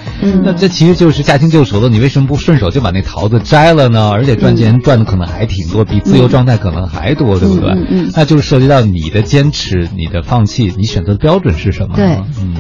[0.43, 1.89] 那这其实就是驾轻就熟的。
[1.91, 4.11] 你为什么不顺手就把那桃子摘了呢？
[4.11, 7.71] 而且赚钱赚的可能还挺多，比自由状态可能还多，对不对？
[7.91, 11.97] 嗯，那就是涉及到你的坚持、你的放弃，你选择的标准是什么？
[11.97, 12.07] 对，
[12.41, 12.57] 嗯，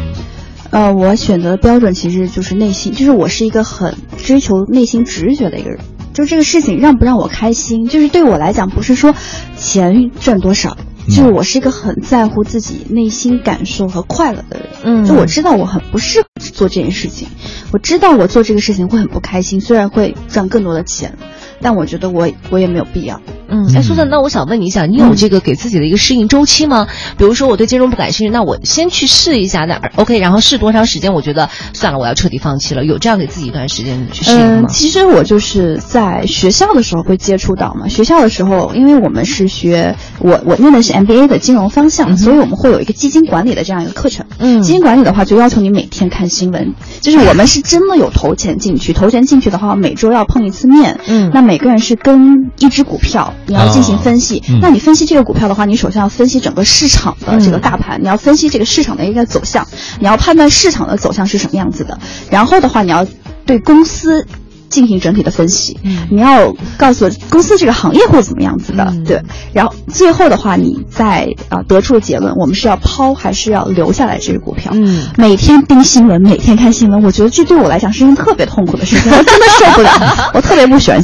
[0.70, 5.80] 呃，我选择的标准其实就是内心，就是我是一个很追求内心直觉的一个人。
[6.12, 9.14] 就这个事情让不让我开心，就是对我来讲，不是说
[9.58, 10.76] 钱赚多少，
[11.08, 14.68] 就我是一个很在乎自己内心感受和快乐的人。
[14.82, 17.28] 嗯，就我知道我很不适合做这件事情，
[17.72, 21.16] 我知道我做这个事情会很不开心，虽然会赚更多的钱。
[21.58, 23.22] 但我觉得我我也没有必要。
[23.48, 26.86] 嗯，哎，苏总，那我想问你一下，你有这个给自己的一个适应周期吗？
[27.16, 31.12] 比如说我对金融不感兴趣，那我先去试一下，那 OK，然后试多长时间？
[31.12, 32.84] 我觉得算了，我要彻底放弃了。
[32.84, 34.62] 有这样给自己一段时间去适应吗？
[34.62, 37.88] 嗯，其实我就是在学校的时候会接触到嘛。
[37.88, 44.26] 学校的时候，因为我们是学我我念的是 MBA 的金融方向，所以我们会有一个基金管理的这样一个课程。
[44.38, 51.00] 嗯，基金管理的话就要求你每天看新闻，就是我们是真的有投钱进去，投钱进去的话每周要碰一次面。
[51.06, 51.46] 嗯，那。
[51.46, 54.42] 每个人是跟一只股票，你要进行分析。
[54.60, 59.66] 那你分析这个股票的话，你首先要分析整个市场的这个大盘，你要分析这个市场的一个走向，
[60.00, 61.98] 你要判断市场的走向是什么样子的。
[62.30, 63.06] 然后的话，你要
[63.44, 64.26] 对公司
[64.68, 65.78] 进行整体的分析，
[66.10, 68.92] 你要告诉公司这个行业会怎么样子的。
[69.06, 69.22] 对，
[69.52, 74.72] 然后最后的话，你再啊得出结论，我们是要抛还是要留下来这个股票？
[74.74, 81.00] 嗯，每天盯新闻，每天看新闻，我觉得这对我来讲是一件特别痛苦的事情，我真的受不了，我特别不喜欢。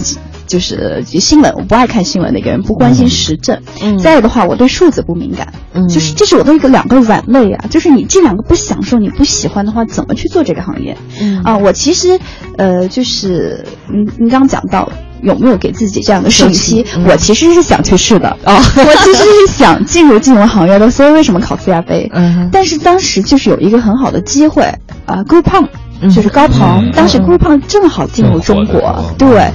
[0.47, 3.61] 就是新闻，我不爱看新闻的一个人，不关心时政。
[3.83, 5.53] 嗯，再有的话，我对数字不敏感。
[5.75, 7.65] 嗯，就是这是我的一个两个软肋啊。
[7.71, 10.97] 就是你这两个不享受，你不喜欢的话，怎么去做这个行业？
[11.21, 12.19] 嗯啊，我其实，
[12.59, 14.91] 呃，就是你你刚刚讲到
[15.23, 16.85] 有没有给自己这样的信息？
[17.07, 20.91] 我其实是想去试的啊， 我其实是想进入金融行业的。
[20.91, 22.09] 所以为什么考 CFA？
[22.13, 24.65] 嗯，但是当时就是有一个很好的机会
[25.07, 25.67] 啊，Groupon，
[26.15, 29.51] 就是高鹏，当时 Groupon 正好进入中国，对。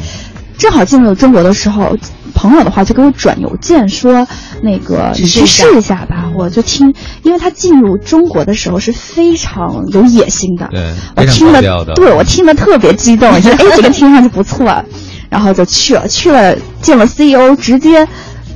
[0.58, 1.96] 正好进入中国的时候，
[2.34, 4.28] 朋友的话就给我转邮件说，
[4.62, 6.32] 那个你去试一下吧。
[6.36, 6.94] 我就听，
[7.24, 11.62] 因为他进入中国的时候是非常有野心的，对，我听了，
[11.96, 14.84] 对我听了特别激动， 觉得哎这个听上去不错，
[15.30, 18.08] 然后就去了，去了见了 CEO，直接，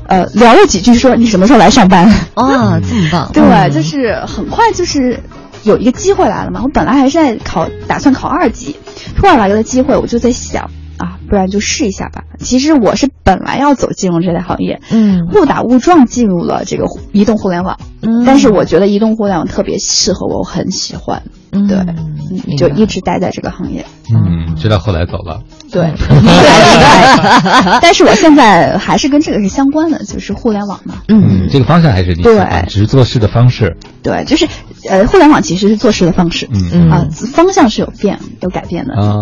[0.08, 2.08] 呃聊了几句，说你什么时候来上班？
[2.36, 3.30] 哇，这么棒！
[3.34, 5.20] 对，就是很快就是
[5.64, 6.62] 有一个机会来了嘛。
[6.64, 8.76] 我本来还是在考，打算考二级，
[9.16, 10.70] 突然来了个机会，我就在想。
[11.02, 12.26] 啊，不然就试一下吧。
[12.38, 25.42] 其实我是本来要走金融这类行业，嗯，误打误撞进入了这个移动互联网，嗯，但是我觉得移动互联网特别适合我，我很喜欢，对，就一直待在这个行业，嗯，直到后来走了，
[25.72, 25.92] 对，
[27.82, 32.36] 但是我现在还是跟这个是相关的，就是互联网嘛，嗯，这个方向还是你对，
[32.68, 34.48] 只是做事的方式，对，就是
[34.90, 39.16] 呃，互联网其实是做事的方式，嗯啊，方向是有变有改变的啊，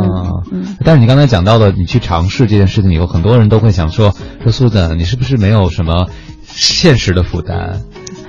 [0.52, 1.72] 嗯，但是你刚才讲到了。
[1.72, 6.08] 你去尝试这件事情以后，很多人都会想说：“说苏子，你是不是没有什么
[6.46, 7.82] 现实的负担？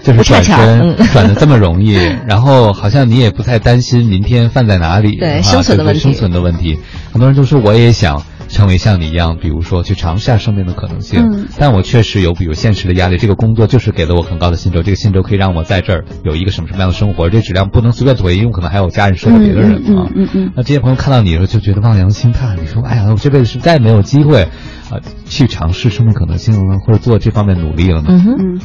[0.03, 1.95] 就是转身转的这么容易，
[2.27, 6.01] 然后好像你也不太担心明天饭在哪里，对生存的问题。
[6.01, 6.79] 生存的问题，
[7.13, 11.21] 很多人都说我也想。”成为像你一样，比如说去尝试下生命的可能性。
[11.23, 13.17] 嗯，但我确实有比如现实的压力。
[13.17, 17.31] 这个工作就是给了我很高的薪酬，这个薪酬可以让我在这儿有一个什么什么样的生活？
[17.31, 20.11] 这质量不能随便妥协，因为可能还有家人说的别的人啊。
[20.15, 20.53] 嗯嗯。
[20.57, 24.43] 那这些朋友看到你的时候就觉得望洋兴叹，你说：“哎呀，我这辈子是再也没有机会，
[24.91, 28.61] 啊，去尝试生命可能性了，或者做这方面努力了呢？”嗯嗯，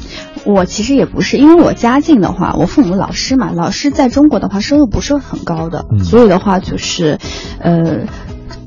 [0.45, 7.19] 我其实也不是，因为我家境的话，我父母老师嘛，老师在中国的话收入不是很高的，所以的话就是，
[7.59, 8.05] 呃。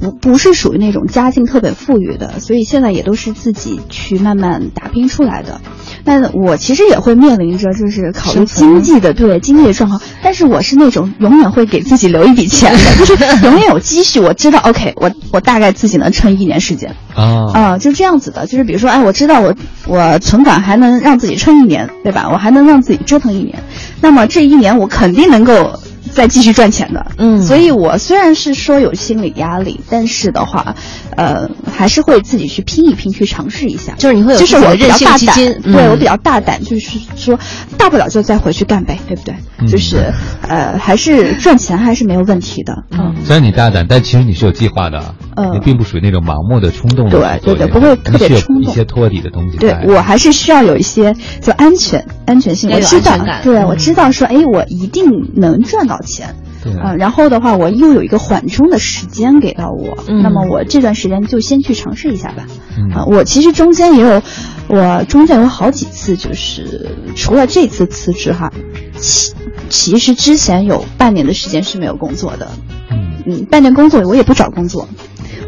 [0.00, 5.60] 不不是属于那种家境特别富裕的，所以现在也都是自己去慢慢打拼出来的。
[6.04, 14.20] 那我其实也会面临着就是考虑经济的对经济的状况，但是我是那种永远会给自己留一笔钱的，就 是永远有积蓄。
[14.20, 18.46] 我知道，OK，我我大概自己能撑一年时间啊啊，就这样子的。
[18.46, 19.54] 就是比如说，哎，我知道我
[19.86, 22.30] 我存款还能让自己撑一年，对吧？
[22.32, 23.62] 我还能让自己折腾一年，
[24.00, 25.78] 那么这一年我肯定能够。
[26.12, 27.12] 再继续赚钱的。
[27.18, 30.76] 嗯，所以我虽然是说有心理压力，但是的话，
[31.16, 33.94] 呃，还是会自己去拼一拼，去尝试一下。
[33.98, 37.38] 就是你会有就是我比较大胆，对我比较大胆，就是说
[37.76, 39.34] 大不了就再回去干呗，对不对？
[39.66, 42.84] 就是呃，还是赚钱还是没有问题的。
[42.92, 45.14] 嗯，虽然你大胆，但其实你是有计划的。
[45.36, 47.08] 嗯，你并不属于那种盲目的冲动。
[47.10, 48.72] 对对对，不会特别冲动。
[48.72, 49.58] 一些托底的东西。
[49.58, 56.36] 对我还是需要有一些就安全安全性，我知道，对我知道说，哎，我一定能赚到钱。
[56.62, 62.46] 对啊，然后的话，我又有一个缓冲的时间给到我，那么我这段时间就先去尝试一下吧。
[62.94, 64.22] 啊，我其实中间也有，
[64.66, 68.52] 我中间有好几次，就是除了这次辞职哈，
[68.98, 69.32] 其
[69.68, 72.48] 其实之前有半年的时间是没有工作的。
[72.90, 74.88] 嗯嗯，半年工作我也不找工作，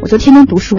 [0.01, 0.77] 我就天天读书。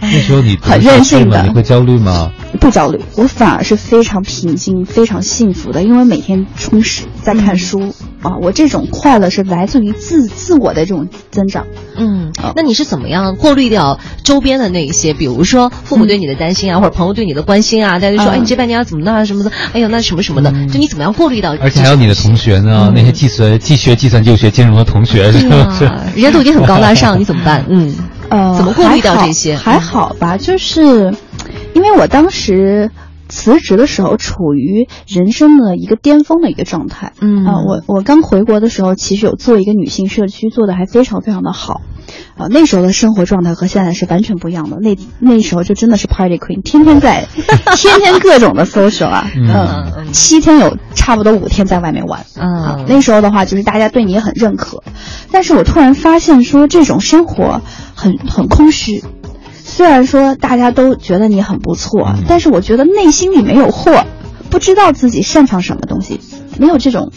[0.00, 2.30] 那时候你很任性的，你会焦虑吗？
[2.58, 11.66] 不焦虑，我反而是非常平静、非常幸福的，因为每天充实在看书啊，我这种快乐是来自于自自我的这种增长。
[11.96, 17.98] 嗯，那你是怎么样过滤掉周边的那一些，比如说父母对你的担心啊，或者朋友对你的关心啊？
[17.98, 19.52] 大家说，哎，你这半年要怎么弄什么的？
[19.72, 21.56] 哎呦，那什么什么的，就你怎么样过滤掉？
[21.60, 25.78] 而且还有你的同学呢，那些计算、既学计算就学金融的同学，是吧？
[26.14, 27.64] 人家都已经很高大上，你怎么办？
[27.68, 27.94] 嗯。
[28.30, 29.54] 呃，怎么过滤到这些？
[29.56, 31.14] 还好吧，就是，
[31.74, 32.90] 因为我当时
[33.30, 37.12] 辞职的时候处于人生的一个巅峰的一个状态。
[37.20, 41.80] 嗯啊，我我刚回国的时候，其实有做一个女性社区，做的还非常非常的好。
[42.36, 44.78] 啊，那时候的生活状态和现在是完全不一样的。
[44.80, 47.28] 那那时候就真的是 party queen，天天在，
[47.76, 49.30] 天天各种的 social 啊。
[49.36, 52.24] 嗯，七天有差不多五天在外面玩。
[52.36, 54.82] 嗯，那时候的话，就是大家对你也很认可。
[55.30, 57.60] 但是我突然发现说，这种生活。
[58.00, 59.04] 很很空虚，
[59.80, 64.04] 虽然说大家都觉得你很不错，但是我觉得内心里没有货，
[64.50, 66.20] 不知道自己擅长什么东西，
[66.58, 67.10] 没有这种，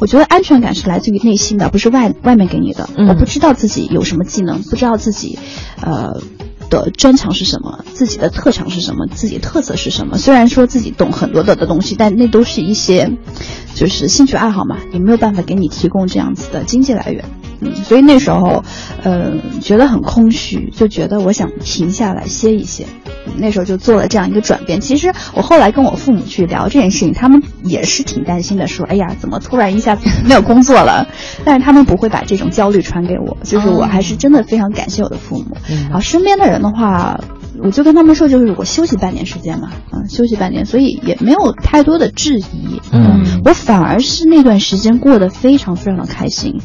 [0.00, 2.90] 我觉得安全感是来自于内心的，不是外外面给你的。
[3.08, 5.38] 我不知道自己有什么技能，不知道自己，
[5.80, 6.20] 呃。
[6.70, 7.82] 的专长是什么？
[7.94, 9.06] 自己的特长是什么？
[9.06, 10.18] 自己特色是什么？
[10.18, 13.10] 虽然说自己懂很多的的东西，但那都是一些，
[13.74, 17.24] 就是兴趣爱好嘛，也没有办法给你提供这样子的经济来源。
[17.60, 18.64] 嗯，所以那时候，
[19.02, 22.86] 呃，觉得很空虚，就觉得我想停下来歇一歇。
[23.36, 24.80] 那时候就做了这样一个转变。
[24.80, 31.06] 其实我后来跟我父母去聊这件事情，他们也是挺担心的，说：“哎呀，怎么突然一下子 没有工作了？”
[31.44, 35.56] 但是他们不会把这种焦虑传给我，就是我还是真的非常感谢我的父母。
[35.88, 37.20] 然后身边的人的话。
[37.60, 46.60] 我就跟他们说，就是我休息半年时间嘛，嗯，休息半年，所以也没有太多的质疑，嗯，我反而是那段时间过得非常非常的开心，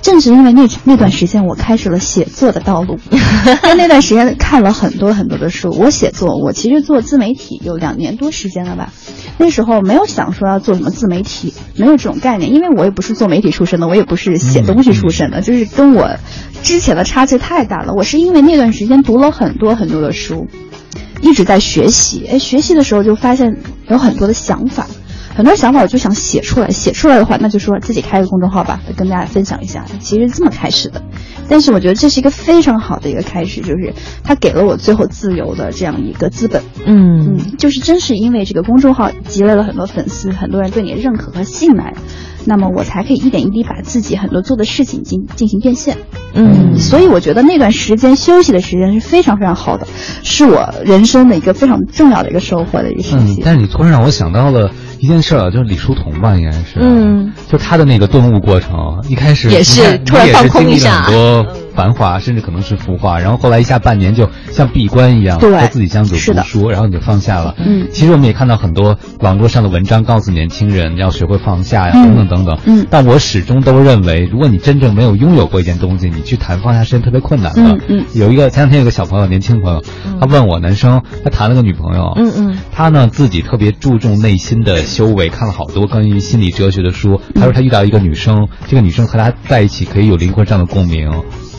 [0.00, 2.98] 正是因为那那段时间我开始了写作的道路，
[3.62, 8.92] 在那段时间看了很多很多的书，我写作，我其实做自媒体有两年多时间了吧，
[9.38, 16.16] 那时候没有想说要做什么自媒体，没有这种概念，因为我也不是做媒体出身的，我也不是写东西出身的，就是跟我
[16.62, 20.46] 之前的差距太大了，我是因为那段时间读了很多很多的书。
[21.20, 23.56] 一直在学习，哎，学习的时候就发现
[23.88, 24.86] 有很多的想法，
[25.38, 29.84] 很多想法我就想写出来，写出来的话，那就说自己开个公众号吧，跟大家分享一下。
[30.00, 31.00] 其实这么开始的，
[31.48, 36.64] 但是我觉得这是一个非常好的一个开始，就是它给了我最后自由的这样一个资本。
[36.84, 41.94] 嗯嗯，就是真是因为这个公众号积累了很多粉丝，很多人对你的认可和信赖。
[42.44, 45.98] 那么我才可以一点一滴把自己很多做的事情进进行变现，
[46.32, 49.86] 嗯，所以我觉得那段时间休息的时间是非常非常好的，
[50.24, 53.42] 是我人生的一个非常重要的一个收获的一个时期。
[53.44, 54.70] 但是你突然让我想到了
[55.00, 61.06] 一件事儿，就是李叔同吧，应该是，嗯，就他的那个顿悟过程，一开始也是突然放空一下。
[61.78, 67.54] 繁华，甚至可能是浮华，然后后来一下半年就像闭关一样，和自己相处读书，然后你就放下了。
[67.64, 72.58] 嗯，其实我们也看到很多网络上的文章，告诉年轻人要学会放下呀，等等等等。
[72.66, 77.62] 嗯，但我始终都认为，如果你真正没有拥有过一件东西，你去谈放下是件特别困难的。
[77.62, 79.80] 嗯嗯，有一个前两天有个小朋友，年轻朋友，
[80.20, 87.20] 他问我，男生，他谈了个女朋友，嗯嗯，他呢自己特别注重内心的修为，看了好多关于心理哲学的书。
[87.36, 91.08] 他说他遇到一个女生，这个女生和他在一起可以有灵魂上的共鸣。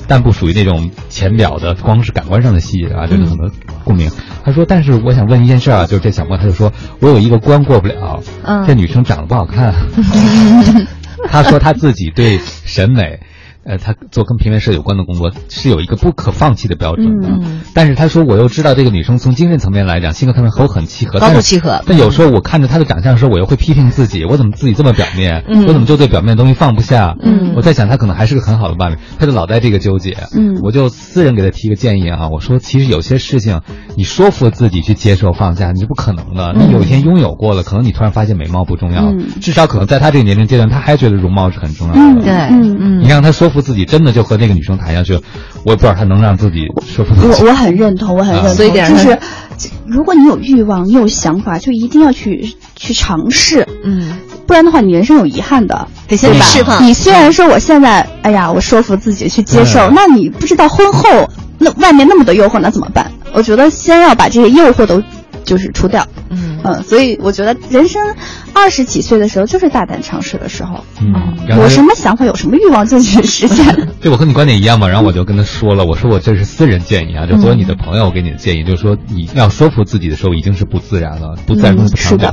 [0.09, 3.49] 但不属于那种浅表的，光是感官上的吸引啊，就是很多
[3.83, 4.09] 共鸣。
[4.43, 8.21] 他说：“但是我想问一件事啊，就是这小朋友他就说，我有一个关过不了，
[8.65, 9.75] 这女生长得不好看。
[11.29, 13.19] 他说他自己对审美，
[13.65, 17.27] 呃，他做跟平面设有关的工作是有一个不可放弃的标准的。
[17.29, 17.61] 嗯。
[17.73, 21.81] 但是他说，我又知道这个女生从精神层面来讲，性格可能和我很契合，高度契合。
[21.85, 25.43] 但有时候我看着她的长相的时候，我又会批评自己，我怎么自己这么表面？
[25.47, 25.65] 嗯。
[25.67, 27.15] 我怎么就对表面的东西放不下？
[27.21, 27.53] 嗯。
[27.55, 30.17] 我在想，她可能还是个很好的伴侣，她就老在这个纠结。
[30.35, 30.59] 嗯。
[30.63, 33.61] 我就私人给她提个建议啊，我说，其实有些事情，
[33.95, 36.53] 你说服自己去接受放下，你是不可能的。
[36.53, 41.99] 你有一天拥有过了，可能你突然发现美貌不重要，至少可能在她这个年龄阶段，她还觉得容貌是很重要的。
[41.99, 42.99] 嗯，对，嗯嗯。
[43.01, 45.13] 你让她说服自己，真的就和那个女生谈下去，
[45.63, 47.43] 我也不知道他能让自己说服自己。
[47.43, 48.53] 我我很认同，我很认同。
[48.53, 49.17] 所以就是，
[49.85, 53.67] 如果你有欲望，你有想法，就一定要去去尝试。
[53.83, 54.17] 嗯，
[54.47, 55.87] 不然的话，你人生有遗憾的。
[56.07, 56.83] 得先释放。
[56.85, 63.11] 你虽然说我现在，哎呀，我说服自己去接受，那你不知道婚后那外面那么多诱惑，那怎么办？
[63.33, 65.01] 我觉得先要把这些诱惑都。
[65.45, 68.01] 就是除掉，嗯嗯，所以我觉得人生
[68.53, 71.13] 二十几岁的时候就是大胆尝试的时候，嗯，
[71.57, 73.65] 有什么想法有什么欲望就去实现。
[74.01, 82.25] 对，我和你观点一样嘛，然后我就跟他说了，我说我这是私人建议啊，就作为你的朋友我给你的建议，就是说你要说服自己的时候已经是不自然了，不自然不长久。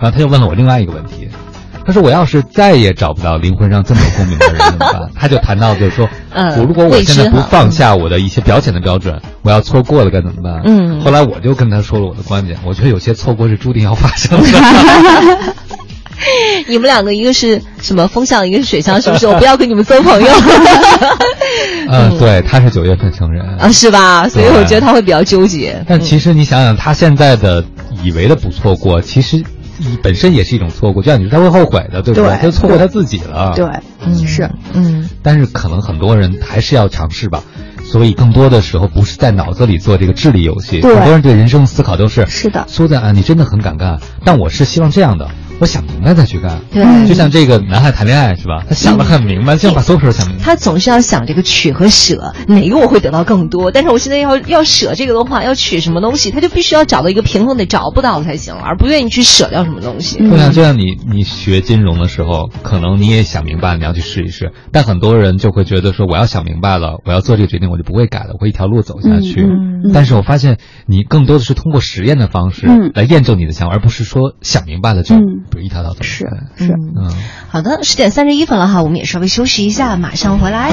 [0.00, 1.28] 然后他又问了我另外一个问题。
[1.86, 5.10] 他说：“我要是再也找不到灵魂上这么共鸣的人怎么办？
[5.14, 6.08] ”他就谈到，就是说，
[6.56, 10.62] 我如果我现在不放下我的一些表浅的标准，我要错过了该怎么办？
[10.64, 11.00] 嗯。
[11.00, 14.48] 后来我就跟他说了我的观点，我觉得有些错过是注定要发生的。
[16.68, 19.26] 你们两个一个是什么风向，一个是水象，是不是？
[19.26, 20.28] 我不要跟你们做朋友。
[21.90, 24.26] 嗯，对，他是九月份生人啊，是吧？
[24.28, 25.84] 所以我觉得他会比较纠结。
[25.86, 27.62] 但其实你想想，他现在的
[28.02, 29.42] 以为的不错过，其实。
[29.78, 32.30] 你本身也是一种错过，就像你说他会后悔的，对不对？
[32.30, 33.52] 他就错过他自己了。
[33.56, 33.66] 对，
[34.04, 35.08] 嗯，是，嗯。
[35.22, 37.42] 但是可能很多人还是要尝试吧，
[37.82, 42.64] 所以更多的时候不是在脑子里做这个智力游戏，很多人对人生思考都是是的。
[42.68, 45.30] 苏在啊，你真的很敢干，但我是希望这样的。
[45.60, 48.64] 我想明白再去干，对，就像这个男孩谈恋爱是吧？
[48.68, 50.42] 他想的很明白，就要把所有事都想明白。
[50.42, 53.70] 他总是要想这个取和舍，哪个我会得到更多？
[53.70, 60.18] 但是我现在要要舍这个的话，要取什么东西，他就必须要找到一个平衡，得找不到才行，而不愿意去舍掉什么东西。
[60.18, 69.42] 就像就像你你学金融的时候，可能你也想明白你要去试一试，但很多人就会觉得说，我要想明白了，我要做这个决定，我就不会改了，我会一条路走下去。
[69.42, 70.56] 嗯但是我发现
[70.86, 75.14] 你更多的是通过实验的方式来验证你的想法，而不是说想明白了就
[75.50, 76.02] 不一条道走。
[76.02, 77.10] 是是嗯，
[77.48, 80.70] 好的，十点三十一分了哈，我们也稍微休息一下，马上回来。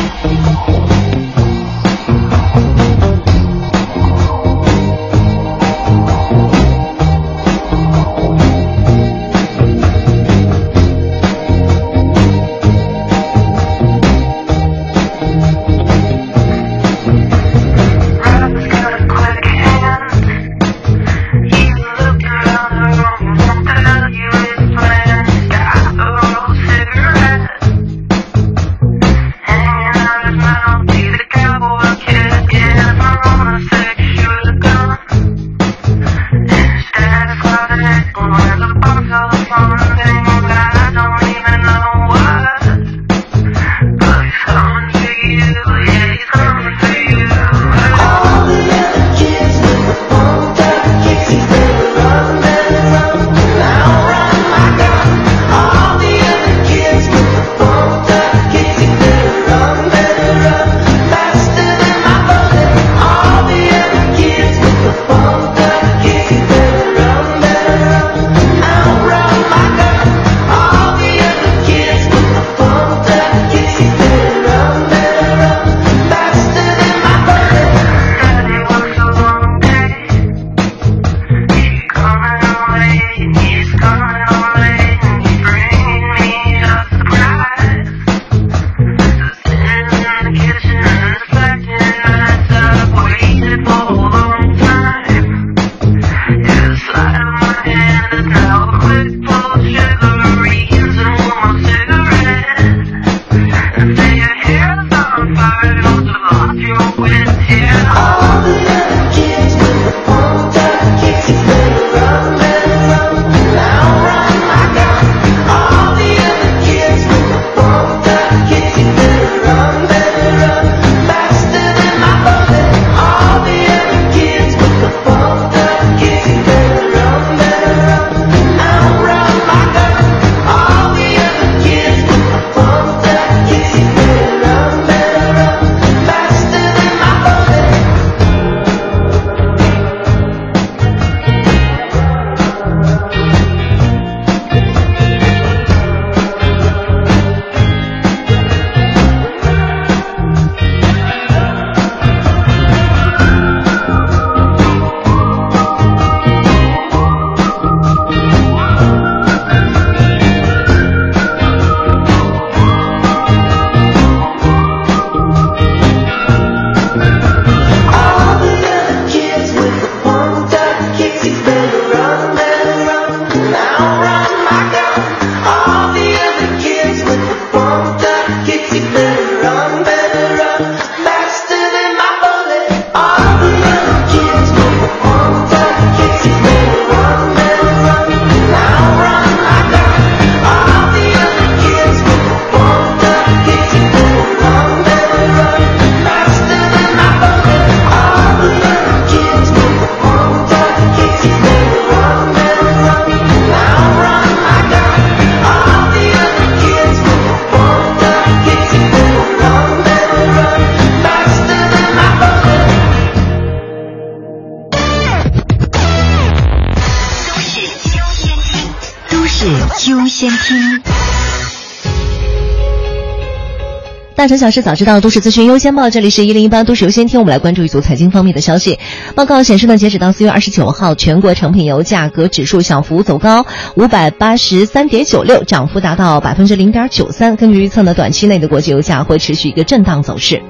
[224.21, 225.89] 大城小事早知道，都市资讯优先报。
[225.89, 228.77] 这里是一零一八都市优先听，我们来关注一组财经方面的消息。
[229.15, 237.35] 报告显示呢，截止到四月二十九号，全国成品油价格指数小幅走高，五百八十三点九六，涨幅达到百分之零点九三。
[237.35, 240.43] 根据预测呢，短期内的国际油价会持续一个震荡走势。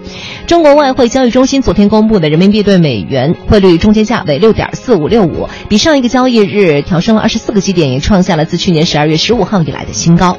[0.48, 10.38] 中国外汇交易中心昨天公布的人民币对美元汇率中间价为六点四五六五，比上一个交易日调升了二十四个基点，也创下了自去年十二月十五号以来的新高。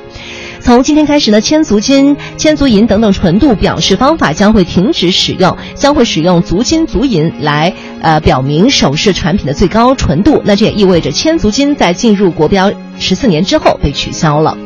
[0.65, 10.41] 从今天开始呢，千足金、千足银等等纯度表示方法将会停止使用，将会使用足金、足银来呃表明首饰产品的最高纯度。
[10.45, 14.57] 那这也意味着千足金在进入国标十四年之后被取消了。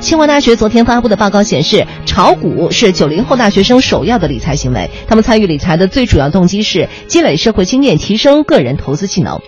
[0.00, 9.40] 清华大学昨天发布的报告显示，炒股是九零后大学生首要的理财行为，他们参与理财的最主要动机是积累社会经验，提升个人投资技能。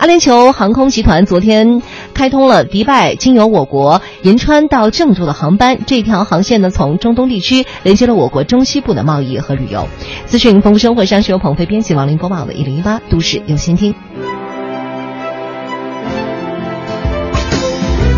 [0.00, 1.82] 阿联酋航空集团昨天
[2.14, 9.86] 开通了迪拜经由我国银川到郑州的航班，这条航线呢从中东地区连接了我国中西部的贸易和旅游。
[10.24, 13.94] 资讯丰富生活上是由鹏飞编辑王林播报的，一零一八都市优先听。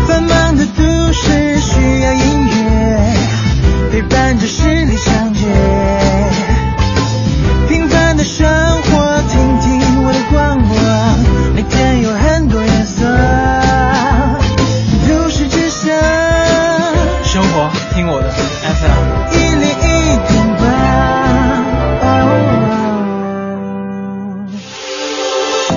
[0.07, 3.13] 繁忙的都市需要音乐
[3.91, 4.95] 陪伴着十里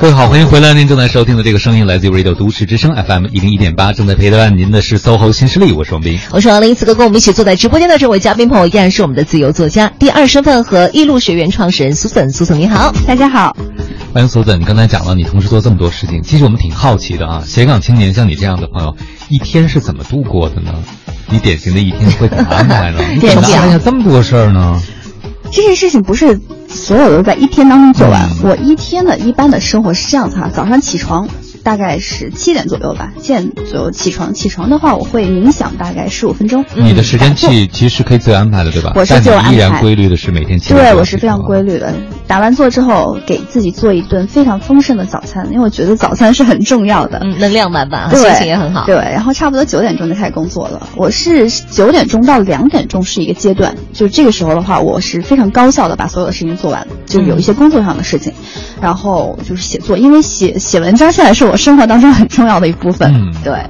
[0.00, 0.74] 各位好，欢迎回来！
[0.74, 6.72] 您正在收听的这个声音来自于 Radio 都市之声 FM 一零一点八，正在陪伴您的是 SOHO 新势力，我是王斌，我是王林。
[6.76, 12.30] 此刻跟我们一起坐在直播间的这位嘉宾朋友依然是我们的自由作家、第二身份和艺路学院创始人苏森。
[12.30, 13.56] 苏森你好，大家好，
[14.14, 14.60] 欢迎苏森。
[14.60, 18.96] 你刚才讲了你同时做这么多事情，其实我们挺好奇的啊，斜杠青年像你这样的朋友，
[19.28, 20.74] 一天是怎么度过的呢？
[21.28, 23.00] 你典型的一天会怎么安排呢？
[23.14, 24.80] 你怎么安排下这么多事儿呢？
[25.50, 28.28] 这件事情不是所有都在一天当中做完。
[28.42, 31.28] 我一天的一般的生活是这样子哈，早上起床
[31.62, 34.32] 大概是七点左右吧，七点左右起床。
[34.34, 36.64] 起床的话，我会冥想大概十五分钟。
[36.74, 38.92] 你的时间其其实可以自由安排的，对吧？
[38.94, 39.52] 我是自由安排。
[39.52, 40.74] 依然规律的是每天起。
[40.74, 41.92] 对，我是非常规律的。
[42.26, 48.84] 打完坐之后，给自己做一顿非常丰盛的早餐，因为我觉得早餐是很重要的，嗯，能量满满，心情也很好。
[48.86, 50.88] 对，然后差不多九点钟就开始工作了。
[50.94, 58.32] 我是九点钟到两点钟是一个阶段，就这个时候的话，我是非常高效的把所有的事情做完，就有一些工作上的事情，
[58.80, 63.12] 然后就是写作，因为写写文章现在是我生活当中很重要的一部分。
[63.14, 63.64] 嗯，对，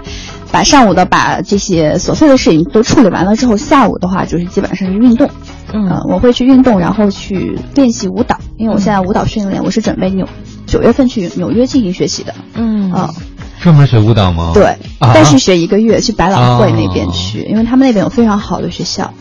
[0.50, 5.28] 把上午的把这些琐碎的事情都处理完了之后，下午的话就是基本上是运动。
[5.72, 10.26] 嗯，我会去运动，然后去练习舞蹈，因为我现在舞蹈训练，我是准备纽
[10.66, 12.34] 九月份去纽约进行学习的。
[12.54, 13.12] 嗯啊，
[13.60, 14.52] 专门学舞蹈吗？
[14.54, 14.64] 对，
[14.98, 19.12] 啊、但是学一个月去百老汇那边去，因为他们那边有非常好的学校。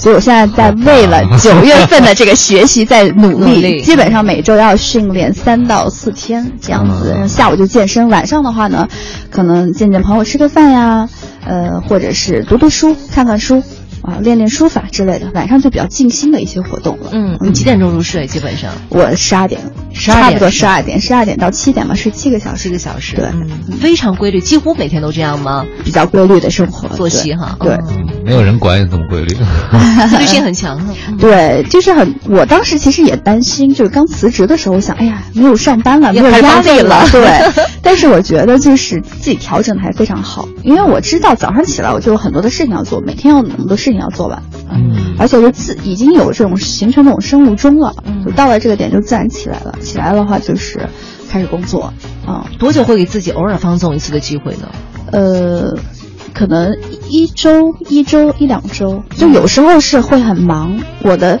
[0.00, 8.88] 对，所以我现在在为了 九月份的这个学习在 努力，基本上每周要训练三到四天这样子，下午就健身，晚上的话呢，
[9.30, 11.08] 可能见见朋友吃个饭呀，
[11.44, 13.62] 呃，或者是读读书、看看书。
[14.02, 17.10] 啊，练练书法之类的，晚上就比较静心的一些活动了。
[17.12, 18.26] 嗯，你几点钟入睡？
[18.26, 19.60] 基本上我十二点，
[19.94, 23.16] 差不多十二点，十二点到七点吧，睡七个小时，七个小时。
[23.16, 23.26] 对，
[23.78, 25.66] 非常规律，几乎每天都这样吗？
[25.84, 27.56] 比较规律的生活作息哈。
[27.60, 27.76] 对，
[28.24, 29.36] 没有人管你这么规律，
[30.08, 30.80] 自律性很强。
[31.18, 32.14] 对，就是很。
[32.28, 37.04] 我当时其实也担心，就是刚辞职的时候，我想，哎呀，没有上班了，没有压力了。
[37.12, 43.89] 对， 但是我觉得就是自己调整的还非常好，因为我知道早上起来我就有很多的事情要做，每天有那么多事。
[43.90, 49.76] 事情要做完，嗯，而且就自已经有这种形成这种生物钟了，嗯，就到了这个点就自然起来了。
[49.80, 50.88] 起来的话就是
[51.28, 51.92] 开始工作，
[52.26, 54.68] 啊，多久会给自己偶尔放纵一次的机会呢？
[55.10, 55.76] 呃，
[56.32, 56.76] 可能
[57.08, 60.78] 一周、一周、一两周，就有时候是会很忙。
[61.02, 61.40] 我的。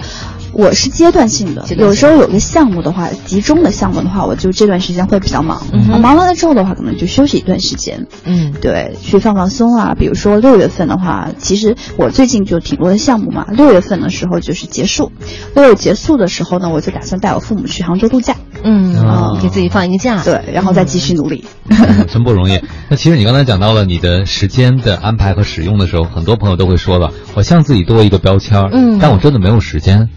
[0.52, 5.62] 我是阶段性的，有时候有个项目的话，集中的项目的话，我就这段时间会比较忙。
[5.72, 8.06] 嗯、忙完了之后的话，可能就休息一段时间。
[8.24, 9.94] 嗯，对，去放放松啊。
[9.98, 13.46] 比如说六月份的话，其实我最近就挺多的项目嘛。
[13.50, 15.12] 六月份的时候就是结束，
[15.54, 18.34] 六月结束的时候呢，我就打算带我父母去杭州度假。
[18.62, 20.22] 嗯，啊，给自己放一个假。
[20.22, 21.44] 对，然后再继续努力。
[22.10, 22.60] 真不容易。
[22.88, 30.08] 那其实你刚才讲到了你的时间的安排和使用的时候，很多朋友都会说了，我向自己多一个标签，嗯，但我真的没有时间。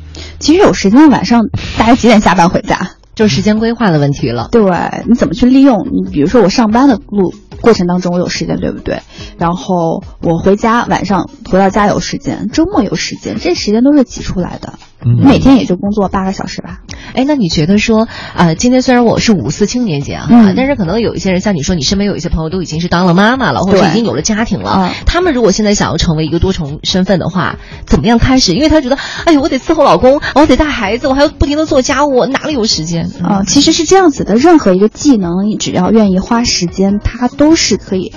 [0.44, 1.48] 其实有时间，晚上
[1.78, 4.50] 大概几点下班回家，就是时间规划的问题了。
[4.52, 4.62] 对，
[5.08, 5.88] 你怎么去利用？
[5.90, 9.00] 你比如说我上班的路过程当中我有时间，对不对？
[9.38, 14.74] 然后我回家晚上回到家有时间，周末有时间，这时间都是挤出来的。
[15.06, 16.80] 每天也就工作八个小时吧。
[17.14, 24.92] 哎，那你觉得说，呃，今天虽然我是五四青年节啊，但是可能有一些人像你说，你身边有一些朋友都已经是当了妈妈了，或者已经有了家庭了。
[25.06, 28.54] 他们如果现在想要成为一个多重身份的话，怎么样开始？
[28.54, 33.44] 因为他觉得，哎呦，我得伺候老公，我得带孩子，我还要不停的做家务，哪里有时间啊？
[33.46, 38.14] 其实是这样子的，任何一个技能，你只要愿意花时间，它都是可以。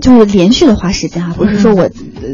[0.00, 1.88] 就是连续的花时间啊，不是说我，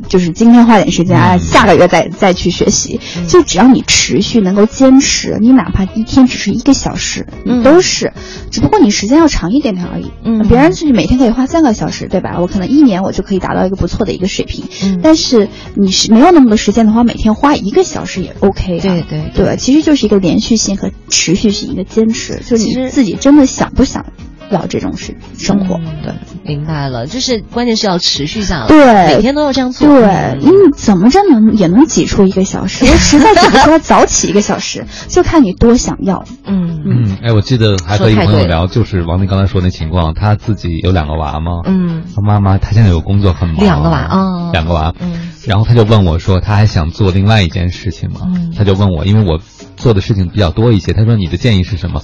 [0.08, 3.00] 就是今天花点时间啊，下个月再再去学习。
[3.28, 8.12] 就只要你持续能够坚持，你哪怕一天只是一个小时，你都是，
[8.50, 10.10] 只不过你时间要长一点点而已。
[10.24, 12.38] 嗯，别人是每天可以花三个小时，对吧？
[12.40, 14.64] 我可能一年我就可以达到一个不错的一个水平。
[14.82, 18.80] 嗯，但是你是没有那么多时间的话，每天花一个小时也 OK。
[18.80, 22.40] 对对对，其实就是一个连续性和持续性，一个坚持。
[22.46, 24.06] 就你自己真的想不想？
[24.52, 26.12] 要这种是生活，对，
[26.44, 32.84] 明白了，就是关键是要持续下来，对，每天都要这样做，对，你怎么着能也能挤出一个小时？
[32.84, 36.24] 我实在挤不出来，早起一个小时，就看你多想要。
[36.44, 36.82] 嗯。
[36.84, 48.22] 嗯，哎，我记得还和一个朋友聊，就是王林刚才说那情况，他自己有两个娃嘛，嗯，他妈妈他现在有工作很忙，两个娃啊，两个娃，嗯，然后他就问我说，他还想做另外一件事情嘛，
[48.56, 49.38] 他就问我，因为我
[49.76, 52.02] 做的事情比较多一些，他说你的建议是什么？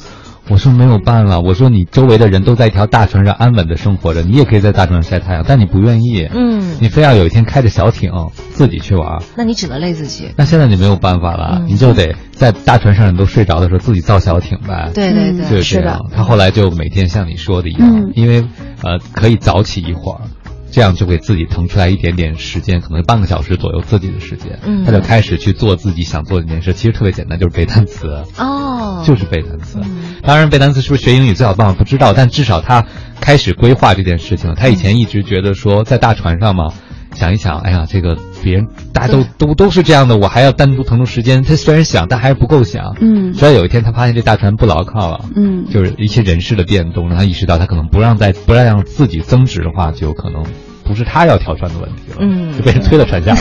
[0.51, 8.11] 我说没有办法，我说你周围的人都在一条大船上安稳的生活着，你也可以在大船上晒太阳，但你不愿意，嗯，你非要有一天开着小艇
[8.51, 10.31] 自己去玩，那你只能累自己。
[10.37, 14.91] 那现在你没有办法了，你就得在大船上人都睡着的时候自己造小艇呗。
[14.95, 16.01] 对对对，是的。
[16.15, 18.47] 他后来就每天像你说的一样，因为
[18.83, 20.21] 呃可以早起一会儿。
[20.71, 26.73] 这样就给自己腾出来一点点时间，可能半个小时左右自己的时间，嗯，他就开始去做自己想做的一件事。
[26.73, 29.79] 其实特别简单，就是背单词哦，就是背单词。
[30.23, 32.85] 当然，背单词是不是学英语最好的办法不知道，但至少他
[33.21, 34.57] 开始规划这件事情了。
[34.57, 36.73] 他以前一直觉得说在大船上嘛，
[37.19, 41.43] 想一想，哎呀，这个别人大家都都都是这样的，我还要单独腾出时间。
[41.43, 42.97] 他虽然想，但还是不够想。
[43.01, 50.45] 嗯，直到有一天他发现这大船不牢靠了，嗯，就是一些人事的变动，让他意识到他可能不让再不让让自己增值的话，就有可能。
[50.89, 53.37] 不是他要跳船的问题了，嗯，就被人推了船下。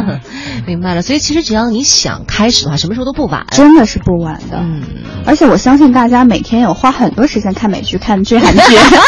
[0.66, 4.58] 明白了，所以其实只要你想开始的话，什么时候都不晚，真的是不晚的。
[4.60, 4.82] 嗯，
[5.26, 8.60] 而且我相信大家每天有花很多时间看美剧、看追韩剧、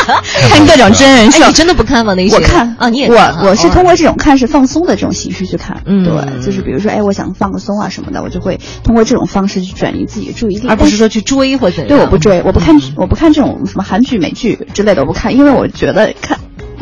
[0.50, 1.46] 看各种真人秀。
[1.46, 2.14] 你真的不看吗？
[2.14, 5.82] 那些我看啊，你也我我是通过这种看是放松的这种形式去看。
[5.86, 11.84] 嗯，对，就是比如说，哎，我想放个松啊什么的，我就会通过这种方式去转移自己的注意力，而不是说去追或者。
[11.86, 16.38] 对，我不追，我不看，我不看这种什么韩剧、美剧之类的，我不看，因为我觉得看。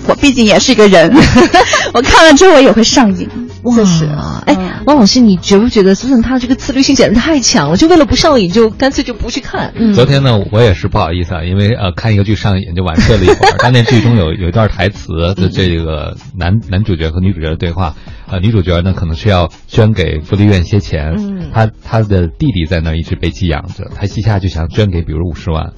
[0.07, 1.13] 我毕竟也是一个人，
[1.95, 3.29] 我看了之后我也会上瘾。
[3.63, 4.55] 哇，是啊，哎，
[4.85, 7.77] 王老师，你觉不觉得苏森他这个自律性简直太强了？
[7.79, 9.73] 就为了不上瘾，就干脆就不去看。
[9.95, 13.57] 昨天呢，我也是不好意思啊，因为呃看一个剧上瘾就晚睡了一会儿。
[13.59, 17.95] 但那剧中有有一段台词的这个男男主角和女主角的对话，
[18.31, 25.73] 呃，女主角呢可能是要捐给福利院些钱，嗯，他他的弟弟在那儿一直被寄养着，她一下就想捐给，比如五十万。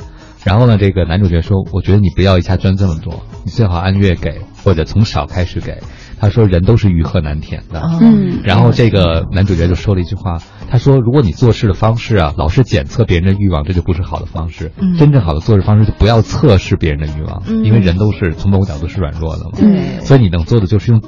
[0.46, 5.78] 然后呢，这个男主角说：“我觉得你不要一下赚这么多，你最好按月给，或者从少开始给。”
[6.20, 8.38] 他说：“人都是欲壑难填的。”嗯。
[8.44, 10.38] 然后这个男主角就说了一句话
[10.70, 14.70] ：“他说，如果你做事的方式啊，老是检测别人的欲望，这就不是好的方式。
[14.96, 19.50] 真正好的做事方式就不要测试别人的欲望，因为人都是从某个角度是软弱的嘛。
[19.56, 19.98] 对。
[20.04, 21.02] 所以你能做的就是用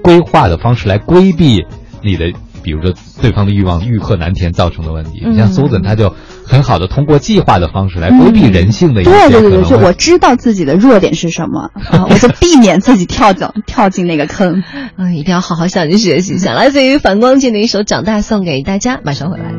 [0.00, 1.66] 规划的方式来规避
[2.04, 2.32] 你的。”
[2.66, 6.12] 比如说，对方的欲望欲壑难填造成的问题，你像苏子，他就
[6.44, 11.70] 很好的通过计划的方式来规避人性的一些对对对，就我知道自己的弱点是什么，
[12.10, 14.64] 我就避免自己跳进跳进那个坑。
[14.96, 16.54] 嗯，一定要好好向你学习一下。
[16.54, 19.54] 来自于反光镜的一首《长大》送给大家，马上回来。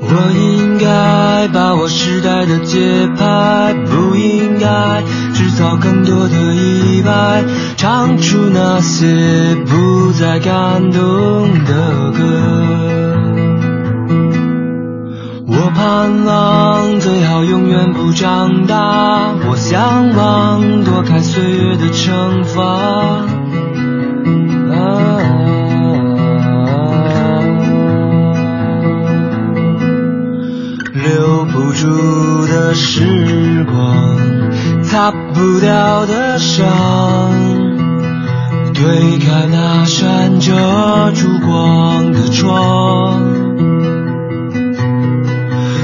[0.00, 5.02] 我应该把握时代的节拍，不应该
[5.34, 7.42] 制造更多的意外，
[7.76, 12.22] 唱出那些不再感动的歌。
[15.48, 23.37] 我盼望最好永远不长大，我向往躲开岁月的惩罚。
[32.98, 34.18] 时光，
[34.82, 36.66] 擦不掉的伤，
[38.74, 40.52] 推开那扇遮
[41.14, 43.22] 住光的窗。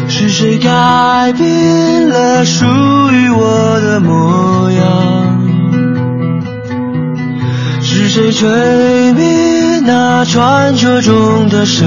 [0.08, 2.64] 是谁改变了属
[3.12, 5.40] 于我的模样？
[7.80, 9.80] 是谁吹灭？
[9.86, 11.86] 那传说中的神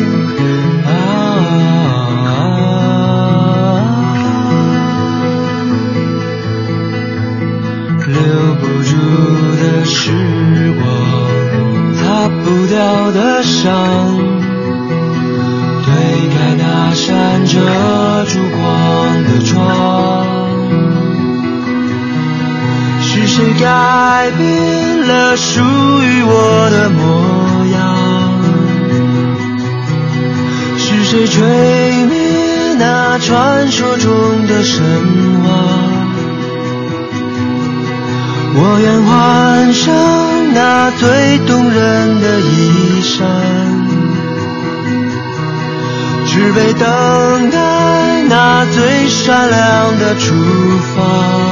[9.93, 10.09] 时
[10.79, 10.83] 光
[11.95, 14.17] 擦不掉的伤，
[15.83, 15.93] 推
[16.29, 17.59] 开那扇遮
[18.25, 18.61] 住光
[19.25, 19.51] 的窗。
[23.01, 27.77] 是谁改变了属于我的模样？
[30.77, 34.81] 是谁吹灭那传说中的神
[38.53, 43.25] 我愿换上那最动人的衣衫，
[46.27, 50.35] 只为等待那最闪亮的出
[50.95, 51.50] 发。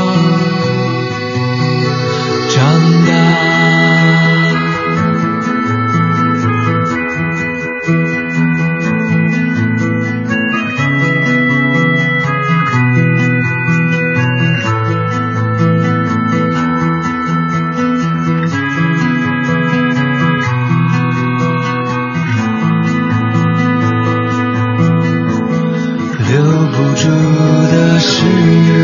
[27.99, 28.23] 时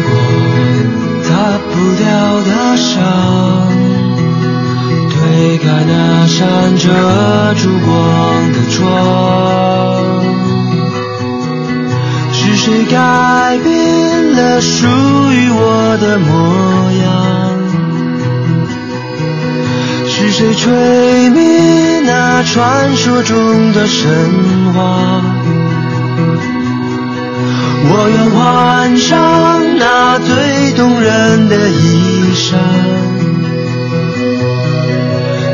[0.04, 0.14] 光
[1.24, 2.04] 擦不掉
[2.42, 2.98] 的伤，
[5.10, 6.84] 推开那扇遮
[7.56, 7.90] 住光
[8.52, 8.84] 的窗，
[12.34, 14.86] 是谁改变了属
[15.32, 16.30] 于我的模
[17.02, 17.06] 样？
[20.08, 25.22] 是谁吹灭那传说中的神话？
[27.88, 32.60] 我愿换上那最动人的衣衫。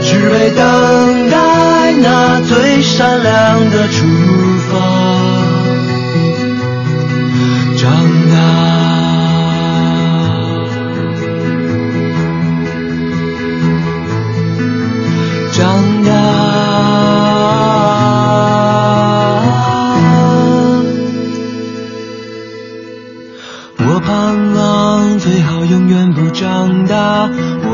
[0.03, 4.05] 只为等待那最闪亮的出
[4.69, 4.73] 发，
[7.77, 7.85] 长
[8.29, 8.33] 大，
[15.53, 15.59] 长
[16.03, 16.20] 大。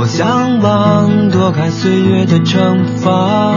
[0.08, 1.70] 向往躲开。
[1.70, 3.57] 岁月的惩罚。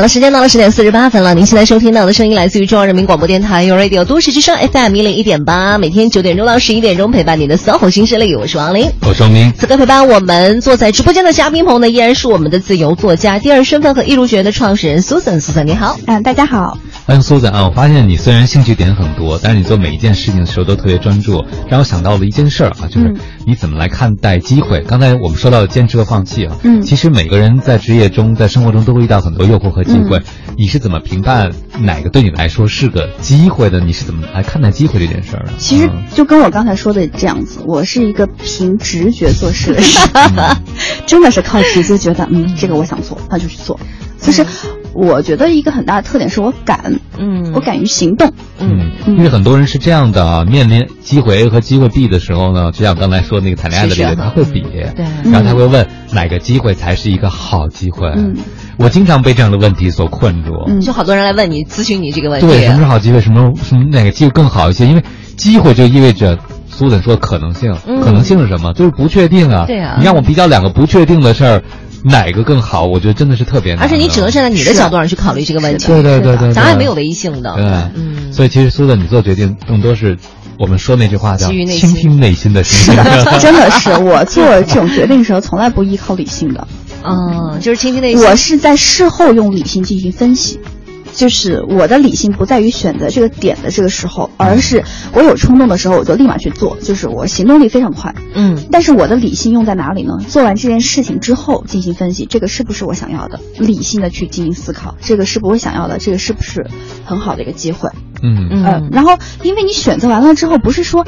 [0.00, 1.34] 好了，时间到了十点四十八分了。
[1.34, 9.52] 您现在收听到的声音来自于中央人民广播电台 u Radio 都市之声 FM 一零一点八，每天九点钟到十一点钟陪伴您的 SOHO 新势力，我是王琳，我是王明。
[9.58, 16.78] 此刻陪伴我们坐在直播间的嘉宾朋友呢，依然是我们的自由作家、第二身份和艺术学的创始人 Susan，Susan 你好，嗯，大家好。
[17.04, 17.66] 欢迎苏 n 啊！
[17.68, 23.14] 我发现你虽然兴趣点很多，但是你做每一件事情的时候都特别专注，让我想到了一件事儿啊，就是
[23.50, 24.80] 你怎么来看待机会？
[24.82, 30.22] 刚才我们说到坚持和放弃啊，嗯，其实每个人在职业中、在生活中都会遇到很多诱惑和机会，
[30.56, 31.50] 你是怎么评判
[31.80, 33.80] 哪个对你来说是个机会的？
[33.80, 35.52] 你是怎么来看待机会这件事儿的？
[35.58, 40.56] 其实就跟我刚才说的这样子，我是一个凭直觉做事的人，
[41.06, 43.80] 真的是靠直觉觉得，嗯，这个我想做，那就去做。
[44.20, 44.46] 就是
[44.92, 58.08] 我觉得一个很大的特点是我敢，嗯，我敢于行动，嗯，因为很多人是这样的啊，面临机会 A 和机会 B 的时候呢，就像刚才说那个谈恋爱的例子，他会比，对，然后他会问哪个机会才是一个好机会。
[58.16, 58.36] 嗯，
[58.78, 64.86] 我经常被这样的问题所困住，嗯，就好多人来问你咨询你这个问题，对，什么是好机会，什么什么哪个机会更好一些？
[64.86, 65.02] 因为
[65.36, 66.38] 机会就意味着
[66.68, 68.72] 苏总说可能性，可能性是什么？
[68.72, 71.62] 就是不确定啊，对啊，你让我比较两个不确定的事儿。
[72.04, 72.86] 哪个更好？
[72.86, 73.82] 我觉得真的是特别难。
[73.82, 75.86] 而且你只能站在你的角度上去考虑这个问题。
[75.86, 77.54] 对对对对，咱也没有唯一性的。
[77.54, 77.64] 对，
[77.94, 78.32] 嗯。
[78.32, 80.16] 所以其实苏的，你做决定更多是
[80.58, 83.02] 我们说那句话叫倾听内心的声音。
[83.40, 86.66] 真的是，我做这种决定的时候从来不依靠理性的。
[87.02, 88.24] 嗯，就是倾听内心。
[88.24, 90.60] 我是在事后用理性进行分析。
[91.20, 94.82] 就是我的理性不在于选择这个点的这个时候，而是
[95.12, 98.14] 我有冲动的时候我就立马去做，就是我行动力非常快。
[98.34, 100.14] 嗯，但是我的理性用在哪里呢？
[100.28, 103.38] 做完这件事情之后进行分析，这个是不是我想要的？
[103.58, 105.98] 理性的去进行思考，这个是不是我想要的？
[105.98, 106.66] 这个是不是
[107.04, 107.90] 很好的一个机会？
[108.22, 108.88] 嗯嗯。
[108.90, 111.06] 然后，因为你选择完了之后，不是说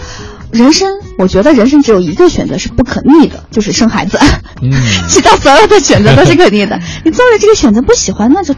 [0.50, 4.18] 人生，我觉得人生只有一个选择是不可逆的，就是生孩子。
[4.60, 4.70] 嗯，
[5.08, 6.78] 其他所有的选择都是可逆的。
[7.02, 8.54] 你做了这个选择不喜欢，那就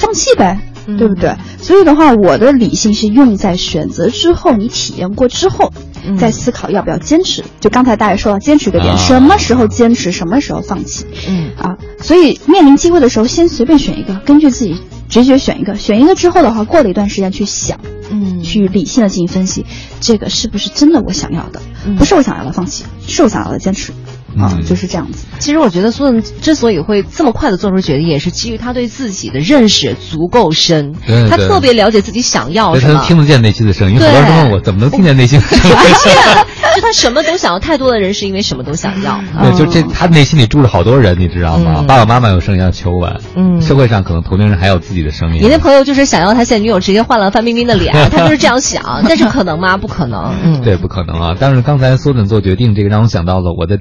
[0.00, 0.58] 放弃呗。
[0.98, 1.34] 对不对？
[1.60, 5.72] 所以的话，我的理性是用在选择之后，你体验过之后，
[6.18, 7.44] 再思考要不要坚持。
[7.60, 11.06] 就刚才大家说到坚持个点，什么时候坚持，什么时候放弃？
[11.28, 14.76] 嗯啊，所以面临机会的时候，先随便选一个，根据自己
[15.08, 15.74] 直觉选一个。
[15.74, 17.78] 选一个之后的话，过了一段时间去想，
[18.10, 19.66] 嗯，去理性的进行分析，
[20.00, 21.60] 这个是不是真的我想要的？
[21.98, 23.92] 不是我想要的，放弃；是我想要的，坚持。
[24.38, 25.26] 啊，就是这样子。
[25.38, 30.94] 其实我觉得苏顿之所以会这么快的做出决定，也是基于他对自己的认识足够深。
[31.28, 32.94] 他特别了解自己想要什么。
[33.00, 33.98] 他听得见内心的声音。
[33.98, 35.76] 很多人问我怎么能听见内心的声音？
[36.76, 37.58] 就他什么都想要。
[37.58, 39.20] 太多的人是因为什么都想要。
[39.42, 41.84] 对，就这他内心里住着好多人，你知道吗？
[41.86, 43.20] 爸爸妈妈有声音要求稳。
[43.36, 43.60] 嗯。
[43.60, 45.42] 社会上可能同龄人还有自己的声音。
[45.42, 49.02] 你那朋友就是想要他现女友直接换了范冰冰的脸， 他就是这样想。
[49.06, 49.76] 但是可能吗？
[49.76, 50.34] 不可能。
[50.42, 50.60] 嗯。
[50.62, 51.36] 对，不可能啊！
[51.38, 53.78] 但是刚才苏顿做决定，这个让我想到了我的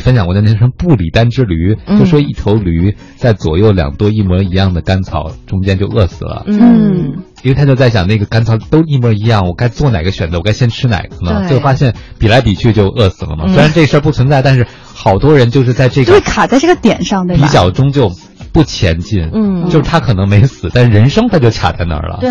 [0.00, 0.58] 分享过的那。
[0.58, 6.42] 成布里丹之驴，就说一头驴在左右两朵一模一样的干草中间就饿死了。
[6.48, 10.38] 嗯，因为他就在想，那个干草都一模一样，我该做哪个选择？
[10.38, 11.46] 我该先吃哪个呢？
[11.46, 13.46] 最后发现比来比去就饿死了嘛。
[13.46, 17.46] 虽然这事儿不存在，但是好多人就是在这个就会卡在这个点上，对吧？
[17.46, 18.10] 比较中就。
[18.52, 22.18] 不前进，嗯，就是他可能没死，但人生他就卡在那儿了。
[22.20, 22.30] 对，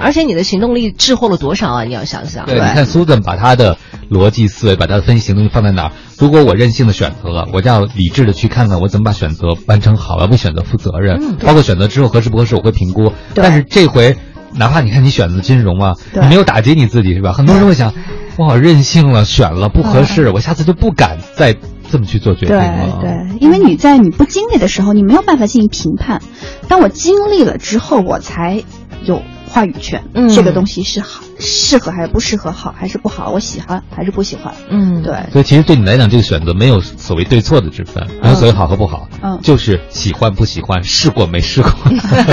[0.00, 1.84] 而且你的行动力滞后了多少啊？
[1.84, 2.46] 你要想想。
[2.46, 3.76] 对，你看苏顿把他的
[4.10, 5.92] 逻辑思维，把他的分析行动力放在哪儿？
[6.18, 13.12] 如果我任性的选择了，我就要理智的去看看我怎么把选择完成好，要为选择负责任，嗯包括选择之后合适不合适，我会评估。
[13.34, 14.16] 但是这回，
[14.54, 17.32] 哪怕你看你选择金融啊，你没有打击你自己是吧？
[17.32, 17.92] 很多人会想，
[18.36, 21.54] 我好任性了，选了不合适，我下次就不敢再。
[21.90, 26.22] 这么去做决定了，对对，因为你在你不经历的时候，你没有办法进行评判。
[26.68, 28.62] 当我经历了之后，我才
[29.04, 30.04] 有话语权。
[30.14, 31.20] 嗯，这个东西是好。
[31.40, 33.30] 适合还是不适合，好还是不好？
[33.30, 34.52] 我喜欢还是不喜欢？
[34.70, 35.14] 嗯，对。
[35.32, 41.70] 所以其实对你来讲，这个选择没有所谓对错的之分，没有所谓好和不好，嗯，就是喜欢不喜欢，试过没试过。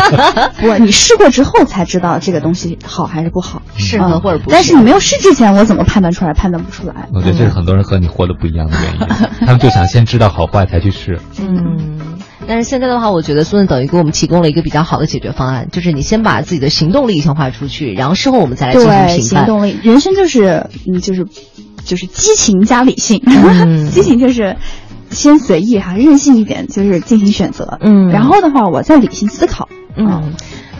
[0.60, 4.50] 不，你试过之后才知道这个东西好还是不好，适合或者不。
[4.50, 6.34] 但是你没有试之前，我怎么判断出来？
[6.34, 7.08] 判断不出来。
[7.14, 9.08] 我觉得这是很多人和你活的不一样的原因，
[9.46, 11.20] 他们就想先知道好坏才去试。
[11.40, 12.00] 嗯。
[12.48, 19.18] 但是现在的话，我觉得苏顿等于给我们提供了一个比较好的解决方案，就是你先把自己的行动力强化出去，然后事后我们再来进行评判。
[19.18, 21.26] 行动力，人生就是嗯，就是
[21.84, 23.22] 就是激情加理性。
[23.92, 24.58] 激情就是
[25.10, 27.78] 先随意哈，任性一点，就是进行选择。
[27.82, 29.68] 嗯，然后的话，我再理性思考。
[29.98, 30.34] 嗯。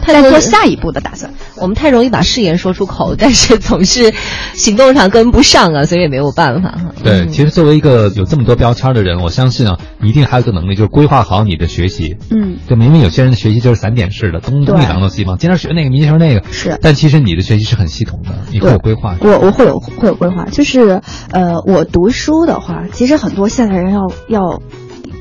[0.06, 1.32] 再做下一步的打算。
[1.56, 4.12] 我们太容易把誓言说出口，但是总是
[4.54, 6.92] 行动上跟不上啊，所以也没有办法哈。
[7.02, 12.16] 对，其实作为一个有这么多标签的人，我相信啊，一定还有个能力，就是规划好你的学习。
[12.30, 16.42] 嗯，就明明有些人的学习就是散点式的，东东一榔头西一棒，今天学那个，明天学那个。
[16.50, 16.78] 是。
[16.82, 19.16] 但其实你的学习是很系统的，你会有规划。
[19.20, 21.00] 我我会有会有规划，就是
[21.30, 24.62] 呃，我读书的话，其实很多现代人要要。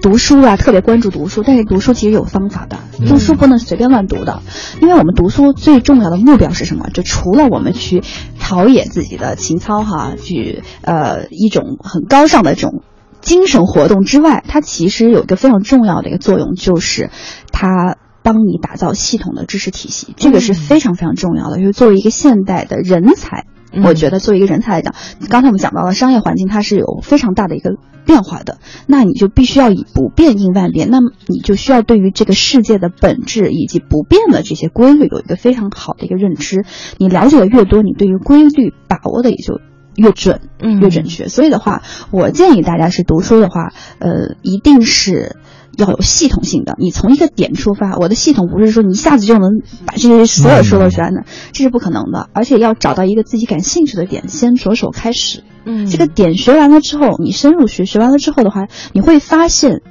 [0.02, 2.78] 读书啊，特别关注读书，但是读书其实有方法的，
[3.08, 4.42] 读书不能随便乱读的，
[4.82, 6.90] 因为我们读书最重要的目标是什么？
[6.94, 8.04] 就除了我们去
[8.40, 12.84] 陶冶自己的情操哈，去呃一种很高尚的这种
[13.20, 17.10] 精神活动之外，它其实有一个非常重要的一个作用，就是
[17.52, 21.58] 它帮你打造系统的知识体系，这个是非常非常重要的。
[21.58, 23.46] 就是作为一个现代的人才。
[23.84, 24.94] 我觉得作为一个人才来讲，
[25.30, 27.76] 刚才我们讲到了商业环境，它是有非常大的一个
[28.06, 28.58] 变化的。
[28.88, 36.66] 那你就必须要以不变应万变，那么你就需要对于这个世界的本质以及不变的这些规律有一个非常好的一个认知。
[36.98, 39.60] 你了解的越多，你对于规律把握的也就
[39.96, 40.42] 越准，
[40.82, 41.28] 越准确。
[41.28, 41.82] 所以的话，
[42.12, 45.36] 我建议大家是读书的话，呃，一定是。
[45.78, 46.76] 要有系统性的。
[46.80, 52.30] 你从一个点出发，我的系统不是说你一下子就能把这些所有书都学完的，这是不可能的。
[52.34, 55.44] 而且要找到一个自己感兴趣的点，先着手开始。
[55.66, 59.82] 嗯，这个点学完了之后，你深入学，学完了之后的话，你会发现，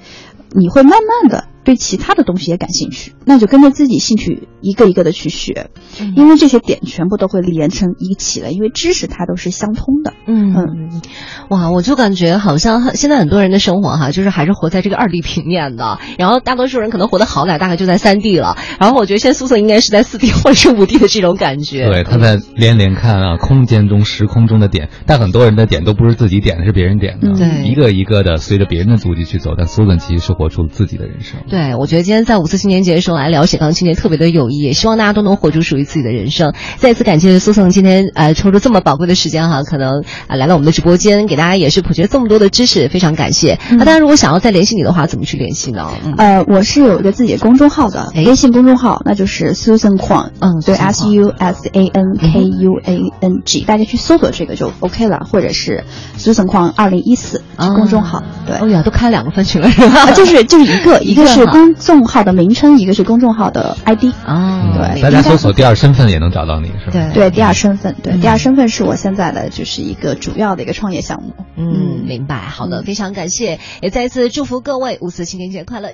[0.51, 1.45] 你会慢慢的。
[1.65, 5.71] 对其他的东西也感兴趣，那就跟着自己兴趣一个一个的去学，
[6.17, 10.13] 因为这些点全部都会连成一起的，因为知识它都是相通的。
[10.27, 11.03] 嗯嗯，
[11.49, 21.89] 哇，我就感觉好像现在很多人的生活哈，就是还是活在这个二 D 平面的，然后大多数人可能活得好歹大概就在三 D 了，然后我觉得现在苏瑟应该是在四 D 或者是五 D 的这种感觉。
[21.89, 31.41] 对，他在连连看啊，空间中、时空中的点，但很多人的点都不是自己点的，是别人点的，对，一个一个的随着别人的足迹去走，但苏瑟其实是活出自己的人生。
[31.55, 32.35] 对，我觉得今天在。
[32.45, 36.53] 五四青年节的时候来聊写钢青年特别的有意义，希望大家都能活出属于自己的人生。
[36.79, 43.59] 再次感谢苏颂今天呃抽出这么宝贵的时间哈，可能啊来到我们的直播间，给大家也是普及这么多的知识，非常感谢。
[43.71, 45.89] 那大家如果想要再联系你的话，怎么去联系呢？
[46.19, 55.85] 呃，我是有一个自己的公众号的，微信公众号那就是 Susan Kuang，嗯，对，S U S A N K U A N G，大家去搜索这个就 OK 了，或者是
[56.19, 58.23] Susan Kuang 二零一四公众号。
[58.45, 60.11] 对，哦呀，都开两个分群了是吧？
[60.13, 62.25] 就是就是一个， 一个是公众号。
[62.25, 66.93] 的名称，一个是公众号的 ID 哦，对，大家搜索第二身份也能找到你，是吧？
[66.93, 71.35] 对对，第二身份，对，第二身份是我现在的就是一个主要的一个创业项目。
[71.59, 72.39] 嗯，明白。
[72.39, 75.93] 好的，非常感谢，也再次祝福各位五四青年节快乐。